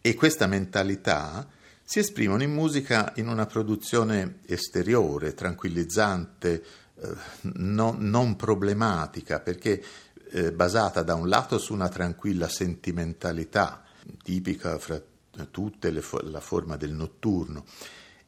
e 0.00 0.14
questa 0.14 0.46
mentalità 0.46 1.48
si 1.82 1.98
esprimono 1.98 2.42
in 2.42 2.52
musica 2.52 3.12
in 3.16 3.28
una 3.28 3.46
produzione 3.46 4.38
esteriore, 4.46 5.34
tranquillizzante, 5.34 6.64
eh, 6.94 7.14
no, 7.54 7.94
non 7.98 8.36
problematica, 8.36 9.40
perché 9.40 9.82
eh, 10.30 10.52
basata 10.52 11.02
da 11.02 11.14
un 11.14 11.28
lato 11.28 11.58
su 11.58 11.72
una 11.72 11.88
tranquilla 11.88 12.48
sentimentalità, 12.48 13.84
tipica 14.22 14.78
fra 14.78 15.00
tutte 15.50 15.90
le, 15.90 16.02
la 16.22 16.40
forma 16.40 16.76
del 16.76 16.92
notturno, 16.92 17.64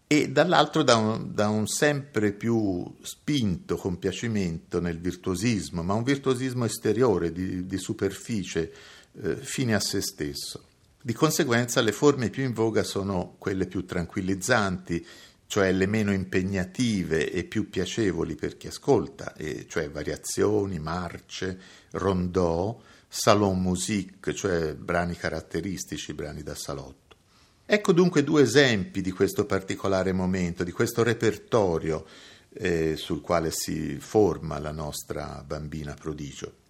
e 0.08 0.28
dall'altro 0.28 0.84
da 0.84 0.96
un, 0.96 1.34
da 1.34 1.48
un, 1.48 1.66
sempre 1.66 2.32
più 2.32 2.84
spinto 3.02 3.76
compiacimento 3.76 4.80
nel 4.80 5.00
virtuosismo, 5.00 5.82
ma 5.82 5.94
un 5.94 6.04
virtuosismo 6.04 6.64
esteriore, 6.64 7.32
di, 7.32 7.66
di 7.66 7.78
superficie, 7.78 8.72
eh, 9.20 9.36
fine 9.36 9.74
a 9.74 9.80
se 9.80 10.00
stesso. 10.00 10.62
Di 11.02 11.12
conseguenza 11.12 11.80
le 11.80 11.92
forme 11.92 12.30
più 12.30 12.44
in 12.44 12.52
voga 12.52 12.84
sono 12.84 13.34
quelle 13.38 13.66
più 13.66 13.84
tranquillizzanti, 13.84 15.06
cioè 15.48 15.72
le 15.72 15.86
meno 15.86 16.12
impegnative 16.12 17.30
e 17.30 17.44
più 17.44 17.68
piacevoli 17.68 18.34
per 18.34 18.56
chi 18.56 18.66
ascolta, 18.66 19.34
e 19.34 19.66
cioè 19.68 19.90
variazioni, 19.90 20.78
marce, 20.78 21.60
rondò, 21.92 22.80
salon 23.16 23.58
musique, 23.60 24.34
cioè 24.34 24.74
brani 24.74 25.16
caratteristici, 25.16 26.12
brani 26.12 26.42
da 26.42 26.54
salotto. 26.54 27.16
Ecco 27.64 27.92
dunque 27.92 28.22
due 28.22 28.42
esempi 28.42 29.00
di 29.00 29.10
questo 29.10 29.46
particolare 29.46 30.12
momento, 30.12 30.62
di 30.62 30.70
questo 30.70 31.02
repertorio 31.02 32.06
eh, 32.52 32.94
sul 32.96 33.22
quale 33.22 33.50
si 33.50 33.96
forma 33.98 34.58
la 34.58 34.70
nostra 34.70 35.42
bambina 35.44 35.94
prodigio. 35.94 36.64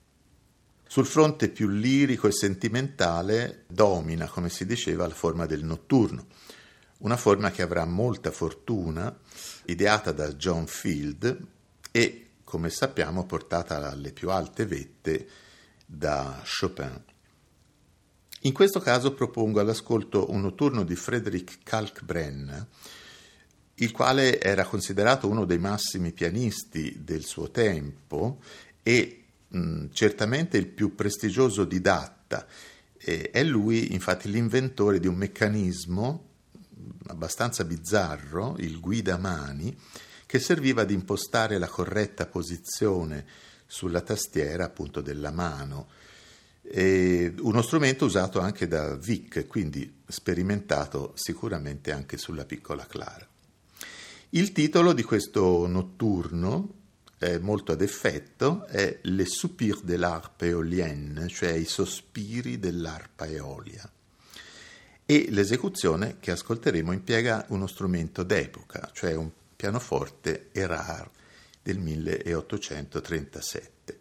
Sul 0.87 1.05
fronte 1.05 1.49
più 1.49 1.69
lirico 1.69 2.29
e 2.29 2.33
sentimentale 2.33 3.65
domina, 3.67 4.29
come 4.29 4.49
si 4.49 4.65
diceva, 4.65 5.09
la 5.09 5.15
forma 5.15 5.47
del 5.47 5.65
notturno, 5.65 6.27
una 6.99 7.17
forma 7.17 7.51
che 7.51 7.63
avrà 7.63 7.85
molta 7.85 8.31
fortuna, 8.31 9.15
ideata 9.65 10.13
da 10.13 10.33
John 10.33 10.67
Field 10.69 11.45
e, 11.91 12.27
come 12.45 12.71
sappiamo, 12.71 13.27
portata 13.27 13.91
alle 13.91 14.13
più 14.13 14.31
alte 14.31 14.65
vette 14.65 15.29
da 15.87 16.43
Chopin. 16.45 17.03
In 18.41 18.53
questo 18.53 18.81
caso 18.81 19.15
propongo 19.15 19.61
all'ascolto 19.61 20.31
un 20.31 20.43
notturno 20.43 20.83
di 20.85 20.95
Frederick 20.95 21.59
Kalkbrenner, 21.63 22.67
il 23.77 23.93
quale 23.93 24.41
era 24.41 24.65
considerato 24.65 25.29
uno 25.29 25.45
dei 25.45 25.59
massimi 25.59 26.13
pianisti 26.13 27.03
del 27.03 27.25
suo 27.25 27.51
tempo 27.51 28.41
e 28.83 29.25
mh, 29.49 29.87
certamente 29.93 30.59
il 30.59 30.67
più 30.67 30.95
prestigioso 30.95 31.65
didatta. 31.65 32.47
E 32.99 33.31
è 33.31 33.43
lui 33.43 33.93
infatti 33.93 34.31
l'inventore 34.31 34.99
di 34.99 35.07
un 35.07 35.17
meccanismo 35.17 36.25
abbastanza 37.09 37.65
bizzarro, 37.65 38.57
il 38.59 38.81
guidamani, 38.81 39.77
che 40.27 40.39
serviva 40.39 40.83
ad 40.83 40.91
impostare 40.91 41.59
la 41.59 41.69
corretta 41.69 42.27
posizione 42.27 43.25
sulla 43.67 44.01
tastiera 44.01 44.65
appunto 44.65 45.01
della 45.01 45.31
mano. 45.31 45.89
E 46.63 47.33
uno 47.39 47.63
strumento 47.63 48.05
usato 48.05 48.41
anche 48.41 48.67
da 48.67 48.97
Vic, 48.97 49.47
quindi 49.47 50.03
sperimentato 50.07 51.13
sicuramente 51.15 51.93
anche 51.93 52.17
sulla 52.17 52.45
piccola 52.45 52.87
Clara. 52.87 53.27
Il 54.31 54.53
titolo 54.53 54.93
di 54.93 55.03
questo 55.03 55.67
notturno 55.67 56.75
è 57.19 57.39
molto 57.39 57.73
ad 57.73 57.81
effetto, 57.81 58.67
è 58.67 58.99
Le 59.03 59.25
soupir 59.25 59.81
de 59.83 59.97
l'arpe 59.97 60.49
éolienne, 60.49 61.29
cioè 61.29 61.53
i 61.53 61.65
sospiri 61.65 62.59
dell'arpa 62.59 63.27
eolia. 63.27 63.89
E 65.07 65.27
l'esecuzione 65.31 66.17
che 66.19 66.33
ascolteremo 66.33 66.93
impiega 66.93 67.47
uno 67.49 67.69
strumento 67.69 68.25
d'epoca, 68.25 68.91
cioè 68.93 69.15
un 69.15 69.31
pianoforte 69.55 70.49
Erard 70.53 71.11
del 71.67 71.81
1837. 71.81 74.01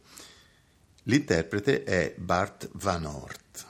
L'interprete 1.05 1.83
è 1.83 2.13
Bart 2.15 2.69
Van 2.73 3.05
Oort. 3.05 3.65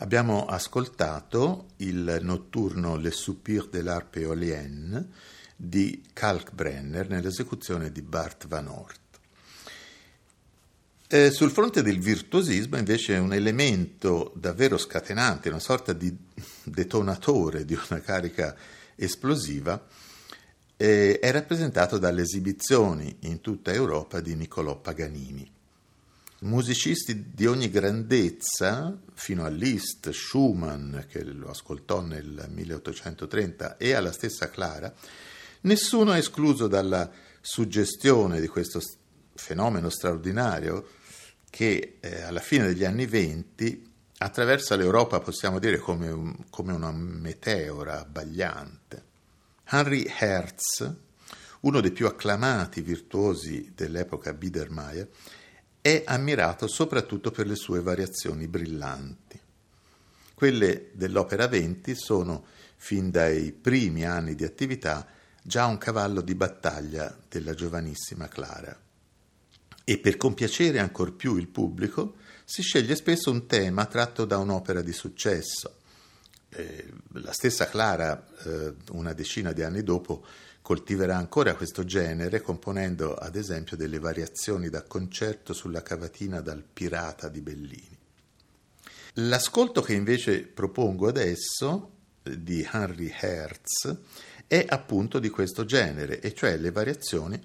Abbiamo 0.00 0.46
ascoltato 0.46 1.70
il 1.78 2.20
notturno 2.22 2.94
Le 2.94 3.10
Soupir 3.10 3.66
de 3.66 3.82
l'Arpe 3.82 4.20
Éolienne 4.20 5.08
di 5.56 6.04
Kalkbrenner 6.12 7.08
nell'esecuzione 7.08 7.90
di 7.90 8.00
Bart 8.00 8.46
Van 8.46 8.68
Oort. 8.68 9.00
Eh, 11.08 11.32
sul 11.32 11.50
fronte 11.50 11.82
del 11.82 11.98
virtuosismo 11.98 12.76
invece 12.76 13.16
un 13.16 13.32
elemento 13.32 14.32
davvero 14.36 14.78
scatenante, 14.78 15.48
una 15.48 15.58
sorta 15.58 15.92
di 15.92 16.16
detonatore 16.62 17.64
di 17.64 17.76
una 17.90 18.00
carica 18.00 18.54
esplosiva, 18.94 19.84
eh, 20.76 21.18
è 21.18 21.32
rappresentato 21.32 21.98
dalle 21.98 22.22
esibizioni 22.22 23.16
in 23.22 23.40
tutta 23.40 23.72
Europa 23.72 24.20
di 24.20 24.36
Niccolò 24.36 24.76
Paganini 24.76 25.56
musicisti 26.40 27.32
di 27.32 27.46
ogni 27.46 27.68
grandezza, 27.68 28.96
fino 29.14 29.44
a 29.44 29.48
Liszt, 29.48 30.10
Schumann, 30.10 30.98
che 31.08 31.24
lo 31.24 31.50
ascoltò 31.50 32.00
nel 32.00 32.46
1830, 32.48 33.76
e 33.76 33.92
alla 33.92 34.12
stessa 34.12 34.48
Clara, 34.48 34.92
nessuno 35.62 36.12
è 36.12 36.18
escluso 36.18 36.68
dalla 36.68 37.10
suggestione 37.40 38.40
di 38.40 38.46
questo 38.46 38.80
fenomeno 39.34 39.88
straordinario 39.88 40.88
che 41.50 41.98
eh, 42.00 42.22
alla 42.22 42.40
fine 42.40 42.66
degli 42.66 42.84
anni 42.84 43.06
venti 43.06 43.86
attraversa 44.18 44.76
l'Europa, 44.76 45.20
possiamo 45.20 45.58
dire, 45.58 45.78
come, 45.78 46.10
un, 46.10 46.36
come 46.50 46.72
una 46.72 46.92
meteora 46.92 48.00
abbagliante. 48.00 49.04
Henry 49.64 50.06
Hertz, 50.18 50.92
uno 51.60 51.80
dei 51.80 51.92
più 51.92 52.06
acclamati 52.06 52.80
virtuosi 52.80 53.72
dell'epoca 53.74 54.32
Biedermeier, 54.32 55.08
è 55.88 56.02
ammirato 56.04 56.68
soprattutto 56.68 57.30
per 57.30 57.46
le 57.46 57.54
sue 57.54 57.80
variazioni 57.80 58.46
brillanti. 58.46 59.40
Quelle 60.34 60.90
dell'Opera 60.92 61.48
20 61.48 61.94
sono, 61.94 62.44
fin 62.76 63.10
dai 63.10 63.52
primi 63.52 64.04
anni 64.04 64.34
di 64.34 64.44
attività, 64.44 65.06
già 65.42 65.64
un 65.64 65.78
cavallo 65.78 66.20
di 66.20 66.34
battaglia 66.34 67.16
della 67.26 67.54
giovanissima 67.54 68.28
Clara. 68.28 68.78
E 69.82 69.98
per 69.98 70.18
compiacere 70.18 70.78
ancor 70.78 71.14
più 71.14 71.36
il 71.36 71.48
pubblico 71.48 72.16
si 72.44 72.60
sceglie 72.60 72.94
spesso 72.94 73.30
un 73.30 73.46
tema 73.46 73.86
tratto 73.86 74.26
da 74.26 74.36
un'opera 74.36 74.82
di 74.82 74.92
successo. 74.92 75.76
Eh, 76.50 76.92
la 77.14 77.32
stessa 77.32 77.66
Clara, 77.66 78.26
eh, 78.44 78.74
una 78.90 79.14
decina 79.14 79.52
di 79.52 79.62
anni 79.62 79.82
dopo, 79.82 80.22
coltiverà 80.68 81.16
ancora 81.16 81.54
questo 81.54 81.82
genere 81.82 82.42
componendo 82.42 83.14
ad 83.14 83.36
esempio 83.36 83.74
delle 83.74 83.98
variazioni 83.98 84.68
da 84.68 84.82
concerto 84.82 85.54
sulla 85.54 85.82
cavatina 85.82 86.42
dal 86.42 86.62
Pirata 86.62 87.30
di 87.30 87.40
Bellini. 87.40 87.96
L'ascolto 89.14 89.80
che 89.80 89.94
invece 89.94 90.42
propongo 90.42 91.08
adesso 91.08 91.92
di 92.22 92.68
Henry 92.70 93.10
Hertz 93.18 93.96
è 94.46 94.66
appunto 94.68 95.18
di 95.18 95.30
questo 95.30 95.64
genere, 95.64 96.20
e 96.20 96.34
cioè 96.34 96.58
le 96.58 96.70
variazioni 96.70 97.42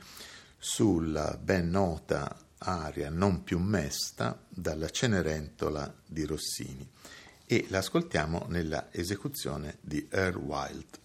sulla 0.58 1.40
ben 1.42 1.70
nota 1.70 2.38
aria 2.58 3.10
non 3.10 3.42
più 3.46 3.58
mesta 3.58 4.38
dalla 4.50 4.90
Cenerentola 4.90 5.96
di 6.06 6.26
Rossini 6.26 6.86
e 7.46 7.68
l'ascoltiamo 7.70 8.48
nella 8.50 8.90
esecuzione 8.92 9.78
di 9.80 10.10
Earl 10.12 10.36
Wilde. 10.36 11.02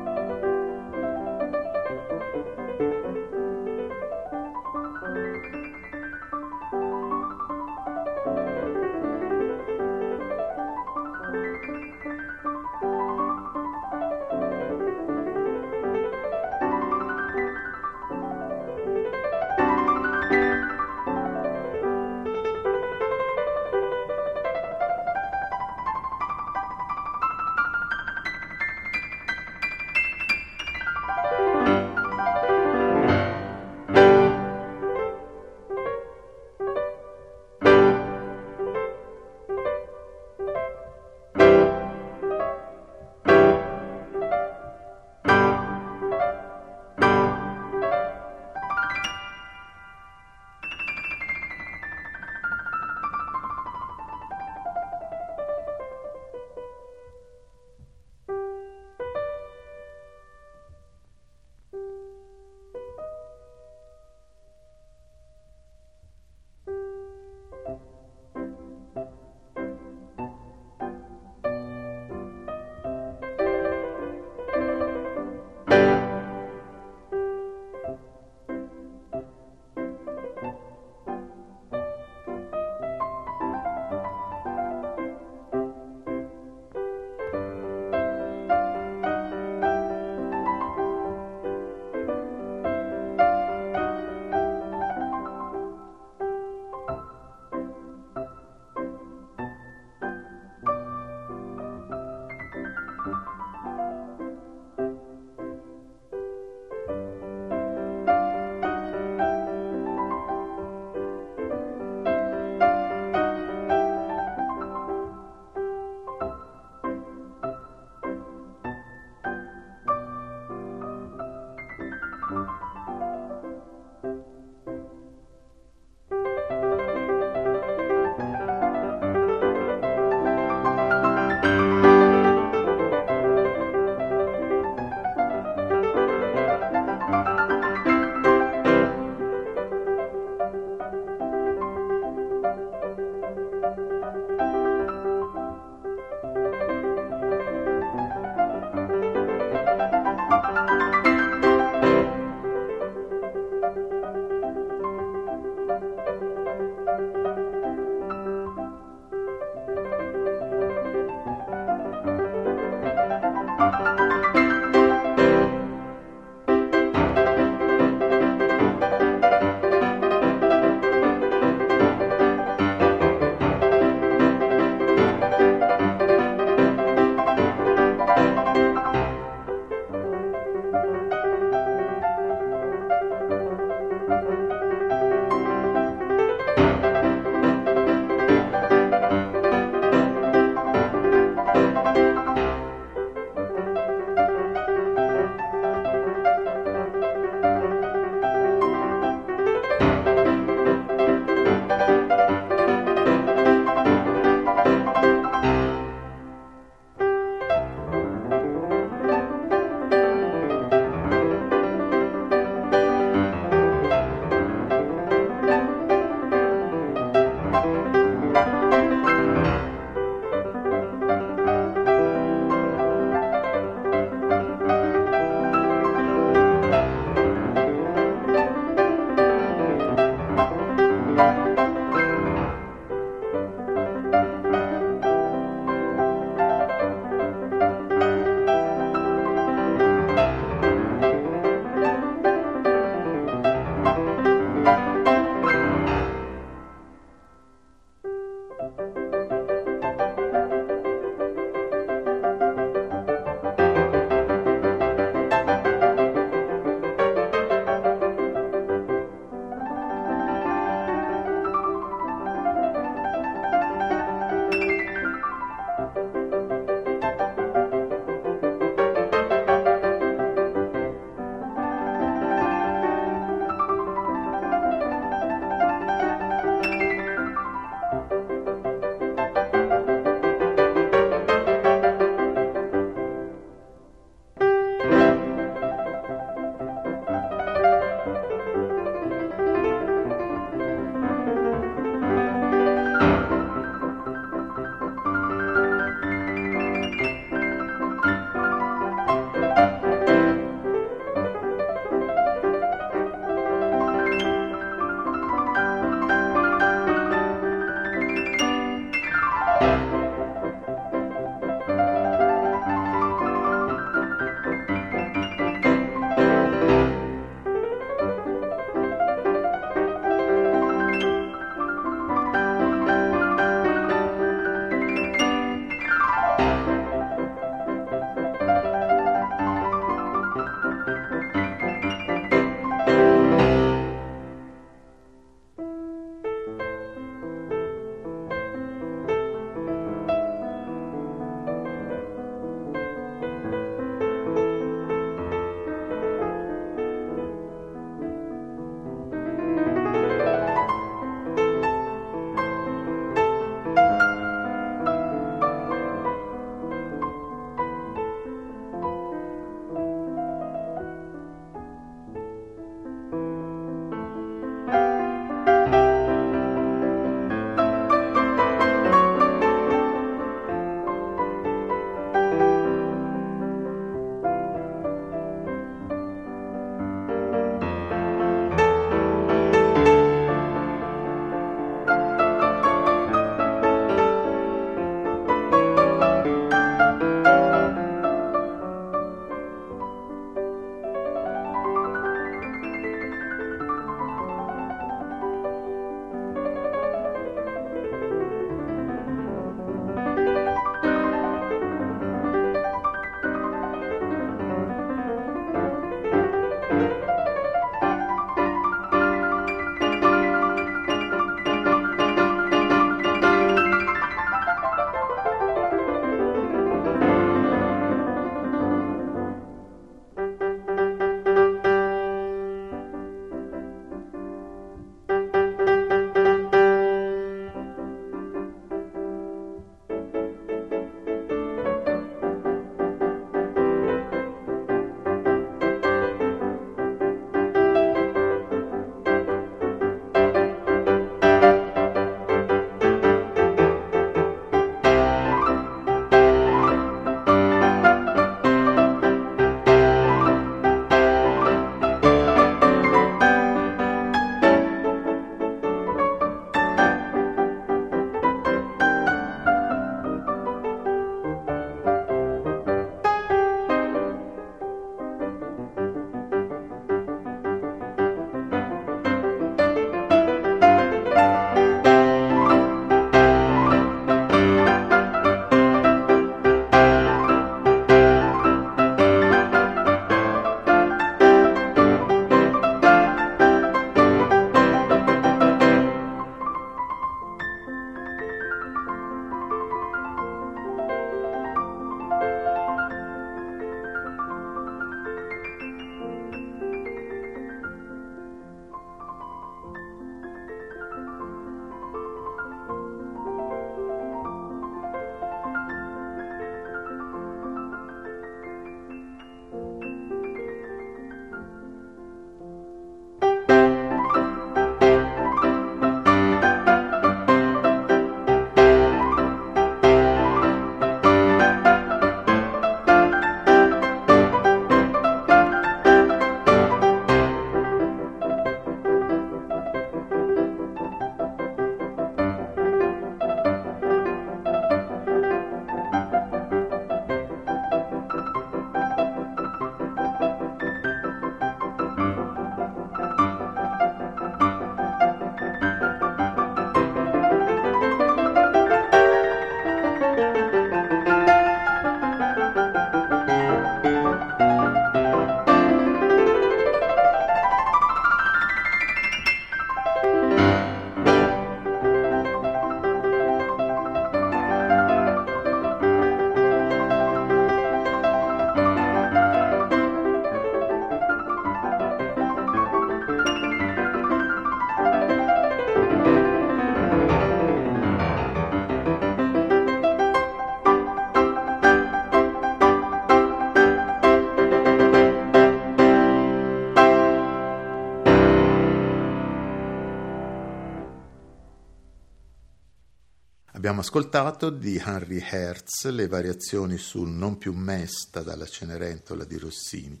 Ascoltato 593.82 594.50
di 594.50 594.76
Henry 594.76 595.18
Hertz 595.20 595.86
le 595.86 596.06
variazioni 596.06 596.78
sul 596.78 597.08
Non 597.08 597.36
più 597.36 597.52
mesta 597.52 598.22
dalla 598.22 598.46
Cenerentola 598.46 599.24
di 599.24 599.36
Rossini, 599.36 600.00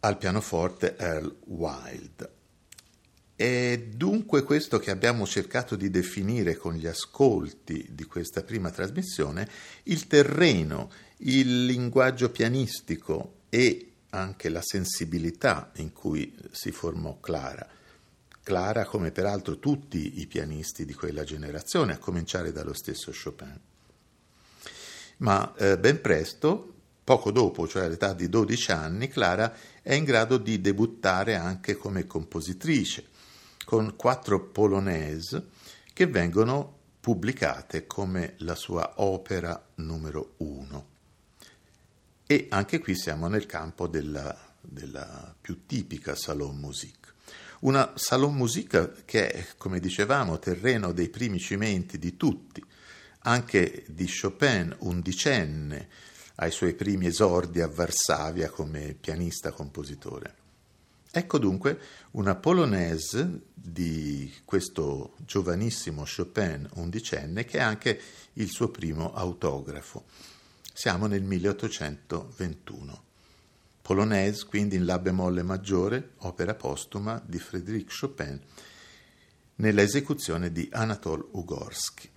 al 0.00 0.18
pianoforte 0.18 0.96
Earl 0.98 1.36
Wild. 1.44 2.30
È 3.36 3.78
dunque 3.94 4.42
questo 4.42 4.80
che 4.80 4.90
abbiamo 4.90 5.24
cercato 5.24 5.76
di 5.76 5.88
definire 5.88 6.56
con 6.56 6.74
gli 6.74 6.88
ascolti 6.88 7.86
di 7.92 8.04
questa 8.06 8.42
prima 8.42 8.70
trasmissione, 8.70 9.48
il 9.84 10.08
terreno, 10.08 10.90
il 11.18 11.66
linguaggio 11.66 12.30
pianistico 12.30 13.42
e 13.50 13.92
anche 14.10 14.48
la 14.48 14.62
sensibilità 14.62 15.70
in 15.76 15.92
cui 15.92 16.36
si 16.50 16.72
formò 16.72 17.20
Clara. 17.20 17.68
Clara 18.42 18.84
come 18.84 19.10
peraltro 19.10 19.58
tutti 19.58 20.20
i 20.20 20.26
pianisti 20.26 20.84
di 20.84 20.94
quella 20.94 21.24
generazione, 21.24 21.94
a 21.94 21.98
cominciare 21.98 22.52
dallo 22.52 22.72
stesso 22.72 23.12
Chopin. 23.12 23.60
Ma 25.18 25.54
eh, 25.56 25.78
ben 25.78 26.00
presto, 26.00 26.74
poco 27.04 27.30
dopo, 27.30 27.68
cioè 27.68 27.84
all'età 27.84 28.14
di 28.14 28.28
12 28.28 28.72
anni, 28.72 29.08
Clara 29.08 29.54
è 29.82 29.94
in 29.94 30.04
grado 30.04 30.38
di 30.38 30.60
debuttare 30.60 31.34
anche 31.34 31.76
come 31.76 32.06
compositrice 32.06 33.08
con 33.64 33.94
quattro 33.96 34.48
polonaise 34.48 35.48
che 35.92 36.06
vengono 36.06 36.78
pubblicate 37.00 37.86
come 37.86 38.34
la 38.38 38.54
sua 38.54 38.94
opera 38.96 39.62
numero 39.76 40.34
uno. 40.38 40.88
E 42.26 42.46
anche 42.50 42.78
qui 42.78 42.94
siamo 42.94 43.26
nel 43.28 43.46
campo 43.46 43.86
della, 43.88 44.36
della 44.60 45.34
più 45.40 45.66
tipica 45.66 46.14
salon 46.14 46.56
musique. 46.58 46.99
Una 47.60 47.92
salon 47.94 48.34
musique 48.34 49.02
che 49.04 49.28
è, 49.28 49.46
come 49.58 49.80
dicevamo, 49.80 50.38
terreno 50.38 50.92
dei 50.92 51.10
primi 51.10 51.38
cimenti 51.38 51.98
di 51.98 52.16
tutti, 52.16 52.64
anche 53.24 53.84
di 53.88 54.08
Chopin, 54.08 54.74
undicenne, 54.78 55.88
ai 56.36 56.50
suoi 56.50 56.72
primi 56.72 57.06
esordi 57.06 57.60
a 57.60 57.68
Varsavia 57.68 58.48
come 58.48 58.96
pianista-compositore. 58.98 60.36
Ecco 61.10 61.38
dunque 61.38 61.78
una 62.12 62.34
polonaise 62.34 63.42
di 63.52 64.32
questo 64.46 65.16
giovanissimo 65.18 66.04
Chopin 66.04 66.66
undicenne 66.74 67.44
che 67.44 67.58
è 67.58 67.62
anche 67.62 68.00
il 68.34 68.48
suo 68.48 68.68
primo 68.68 69.12
autografo. 69.12 70.04
Siamo 70.72 71.06
nel 71.06 71.24
1821. 71.24 73.09
Polonaise 73.90 74.46
quindi 74.46 74.76
in 74.76 74.84
La 74.84 75.00
bemolle 75.00 75.42
maggiore, 75.42 76.10
opera 76.18 76.54
postuma 76.54 77.20
di 77.26 77.40
Frédéric 77.40 77.90
Chopin, 77.98 78.40
nella 79.56 79.82
esecuzione 79.82 80.52
di 80.52 80.68
Anatol 80.70 81.26
Ugorsky. 81.32 82.08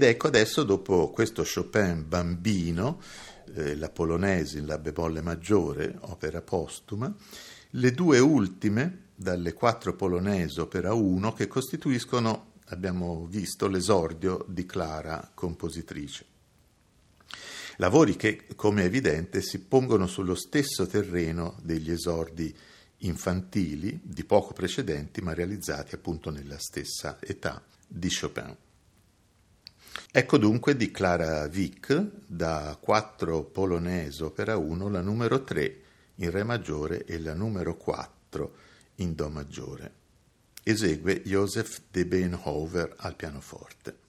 Ed 0.00 0.06
ecco 0.06 0.28
adesso, 0.28 0.62
dopo 0.62 1.10
questo 1.10 1.44
Chopin 1.44 2.06
bambino, 2.08 3.02
eh, 3.54 3.76
la 3.76 3.90
Polonese 3.90 4.56
in 4.56 4.64
La 4.64 4.78
Bemolle 4.78 5.20
maggiore, 5.20 5.94
opera 6.00 6.40
postuma, 6.40 7.14
le 7.72 7.92
due 7.92 8.18
ultime, 8.18 9.08
dalle 9.14 9.52
quattro 9.52 9.94
polonesi, 9.94 10.58
opera 10.58 10.94
1, 10.94 11.34
che 11.34 11.48
costituiscono, 11.48 12.52
abbiamo 12.68 13.26
visto, 13.28 13.68
l'esordio 13.68 14.46
di 14.48 14.64
Clara, 14.64 15.32
compositrice. 15.34 16.24
Lavori 17.76 18.16
che, 18.16 18.46
come 18.56 18.80
è 18.80 18.86
evidente, 18.86 19.42
si 19.42 19.58
pongono 19.58 20.06
sullo 20.06 20.34
stesso 20.34 20.86
terreno 20.86 21.58
degli 21.62 21.90
esordi 21.90 22.56
infantili, 23.00 24.00
di 24.02 24.24
poco 24.24 24.54
precedenti, 24.54 25.20
ma 25.20 25.34
realizzati 25.34 25.94
appunto 25.94 26.30
nella 26.30 26.58
stessa 26.58 27.18
età 27.20 27.62
di 27.86 28.08
Chopin. 28.08 28.56
Ecco 30.12 30.38
dunque 30.38 30.76
di 30.76 30.90
Clara 30.90 31.48
Wick, 31.52 32.10
da 32.26 32.76
4 32.80 33.44
polonese 33.44 34.24
opera 34.24 34.56
1, 34.56 34.88
la 34.88 35.00
numero 35.00 35.44
3 35.44 35.80
in 36.16 36.30
Re 36.30 36.42
maggiore 36.42 37.04
e 37.04 37.20
la 37.20 37.34
numero 37.34 37.76
4 37.76 38.54
in 38.96 39.14
Do 39.14 39.28
maggiore. 39.28 39.92
Esegue 40.62 41.22
Joseph 41.24 41.82
de 41.90 42.06
Beenhover 42.06 42.94
al 42.98 43.16
pianoforte. 43.16 43.99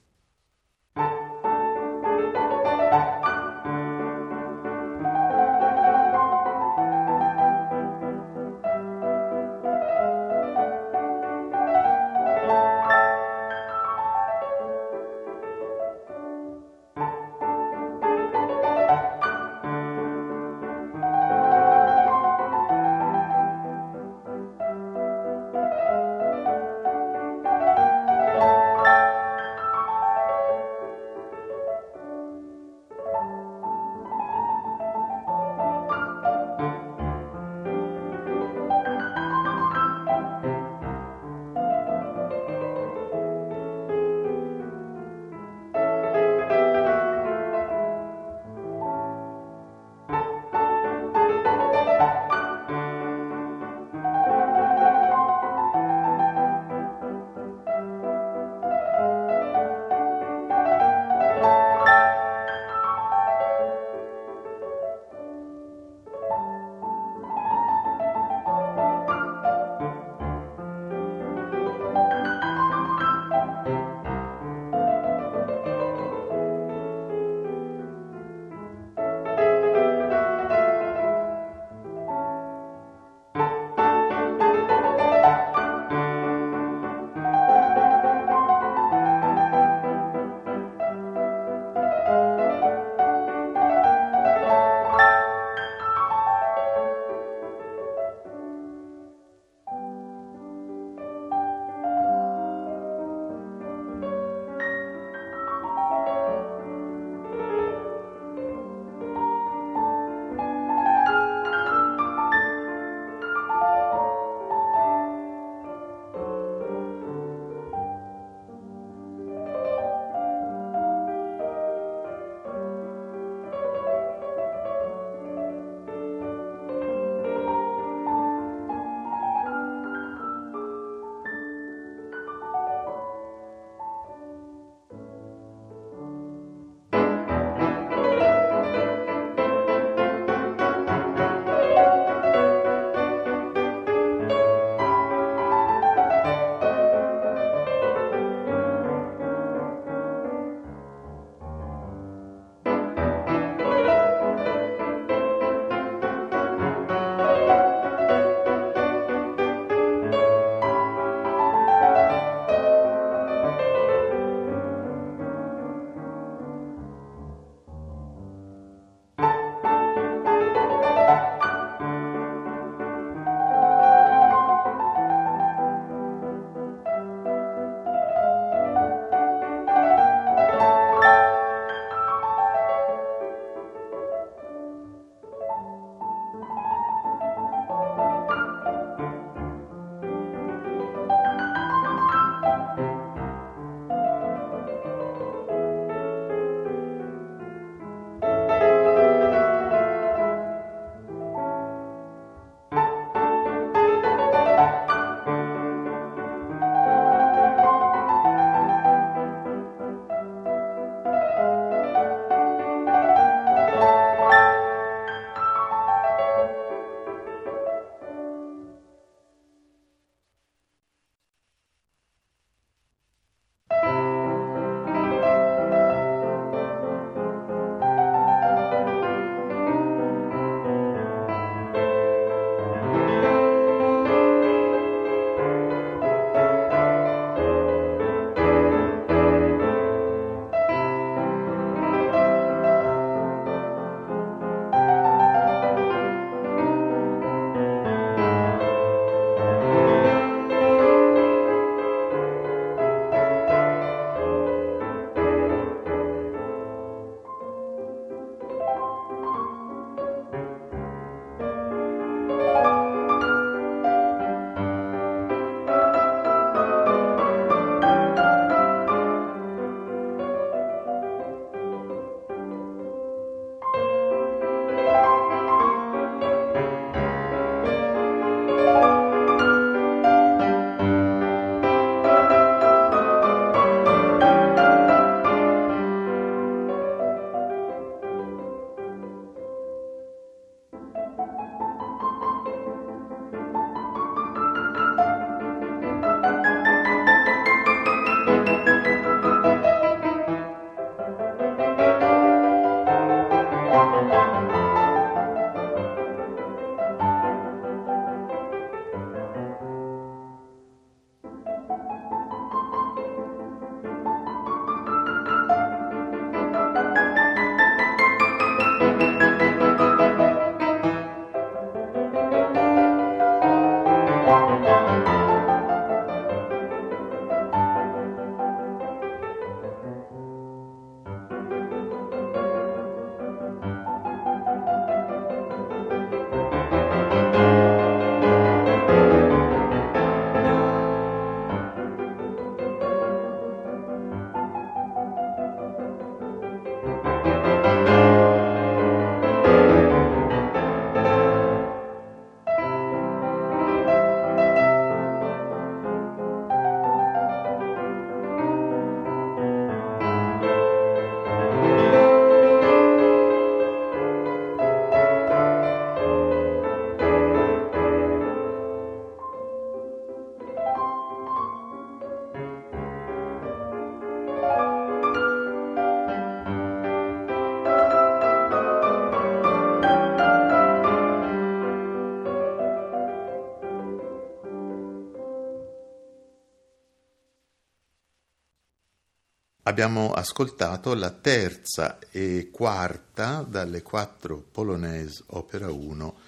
Abbiamo 389.72 390.12
ascoltato 390.12 390.92
la 390.92 391.10
terza 391.12 391.98
e 392.10 392.50
quarta 392.52 393.40
dalle 393.40 393.80
quattro 393.80 394.44
Polonaise 394.52 395.22
Opera 395.28 395.72
1 395.72 396.18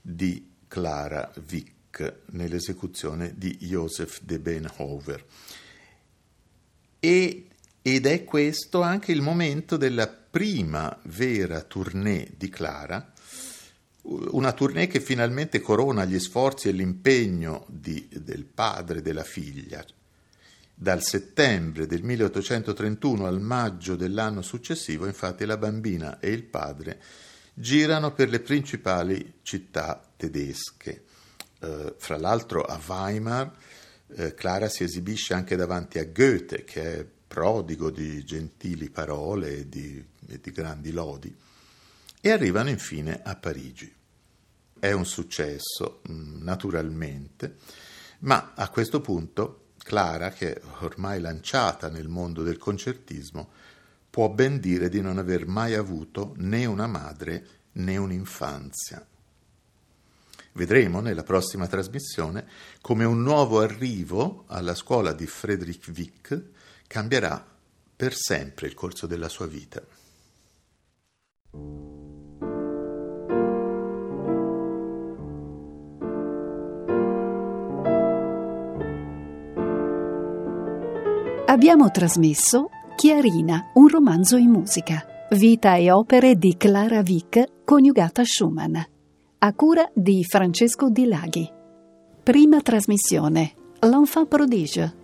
di 0.00 0.52
Clara 0.68 1.32
Wick 1.50 2.20
nell'esecuzione 2.26 3.32
di 3.34 3.56
Joseph 3.58 4.20
de 4.22 4.38
Benhover. 4.38 5.24
E, 7.00 7.48
ed 7.82 8.06
è 8.06 8.22
questo 8.22 8.82
anche 8.82 9.10
il 9.10 9.20
momento 9.20 9.76
della 9.76 10.06
prima 10.06 10.96
vera 11.06 11.60
tournée 11.62 12.30
di 12.36 12.48
Clara, 12.50 13.12
una 14.02 14.52
tournée 14.52 14.86
che 14.86 15.00
finalmente 15.00 15.60
corona 15.60 16.04
gli 16.04 16.20
sforzi 16.20 16.68
e 16.68 16.72
l'impegno 16.72 17.66
di, 17.66 18.08
del 18.12 18.44
padre 18.44 18.98
e 19.00 19.02
della 19.02 19.24
figlia, 19.24 19.84
dal 20.82 21.00
settembre 21.00 21.86
del 21.86 22.02
1831 22.02 23.24
al 23.24 23.40
maggio 23.40 23.94
dell'anno 23.94 24.42
successivo, 24.42 25.06
infatti, 25.06 25.44
la 25.44 25.56
bambina 25.56 26.18
e 26.18 26.30
il 26.30 26.42
padre 26.42 27.00
girano 27.54 28.12
per 28.12 28.28
le 28.28 28.40
principali 28.40 29.34
città 29.42 30.02
tedesche. 30.16 31.04
Eh, 31.60 31.94
fra 31.96 32.18
l'altro 32.18 32.62
a 32.62 32.80
Weimar 32.84 33.52
eh, 34.08 34.34
Clara 34.34 34.68
si 34.68 34.82
esibisce 34.82 35.34
anche 35.34 35.54
davanti 35.54 36.00
a 36.00 36.04
Goethe, 36.04 36.64
che 36.64 36.98
è 36.98 37.06
prodigo 37.28 37.88
di 37.90 38.24
gentili 38.24 38.90
parole 38.90 39.58
e 39.58 39.68
di, 39.68 40.04
e 40.26 40.40
di 40.42 40.50
grandi 40.50 40.90
lodi, 40.90 41.32
e 42.20 42.30
arrivano 42.30 42.70
infine 42.70 43.20
a 43.22 43.36
Parigi. 43.36 43.94
È 44.80 44.90
un 44.90 45.06
successo, 45.06 46.02
mm, 46.10 46.42
naturalmente, 46.42 47.54
ma 48.20 48.52
a 48.56 48.68
questo 48.68 49.00
punto 49.00 49.61
Clara, 49.82 50.30
che 50.30 50.54
è 50.54 50.60
ormai 50.80 51.20
lanciata 51.20 51.88
nel 51.88 52.08
mondo 52.08 52.42
del 52.42 52.58
concertismo, 52.58 53.50
può 54.08 54.28
ben 54.28 54.60
dire 54.60 54.88
di 54.88 55.00
non 55.00 55.18
aver 55.18 55.46
mai 55.46 55.74
avuto 55.74 56.34
né 56.36 56.64
una 56.66 56.86
madre 56.86 57.46
né 57.72 57.96
un'infanzia. 57.96 59.04
Vedremo 60.54 61.00
nella 61.00 61.22
prossima 61.22 61.66
trasmissione 61.66 62.46
come 62.82 63.04
un 63.04 63.22
nuovo 63.22 63.60
arrivo 63.60 64.44
alla 64.48 64.74
scuola 64.74 65.12
di 65.12 65.26
Friedrich 65.26 65.90
Wick 65.96 66.42
cambierà 66.86 67.44
per 67.96 68.14
sempre 68.14 68.66
il 68.66 68.74
corso 68.74 69.06
della 69.06 69.28
sua 69.28 69.46
vita. 69.46 69.82
Abbiamo 81.52 81.90
trasmesso 81.90 82.70
Chiarina, 82.96 83.72
un 83.74 83.86
romanzo 83.86 84.38
in 84.38 84.48
musica. 84.48 85.04
Vita 85.32 85.74
e 85.74 85.90
opere 85.90 86.36
di 86.36 86.56
Clara 86.56 87.02
Wick 87.06 87.64
coniugata 87.66 88.22
Schumann. 88.24 88.74
A 89.36 89.52
cura 89.52 89.86
di 89.92 90.24
Francesco 90.24 90.88
Di 90.88 91.04
Laghi. 91.04 91.46
Prima 92.22 92.62
trasmissione. 92.62 93.52
L'enfant 93.80 94.28
prodige 94.28 94.94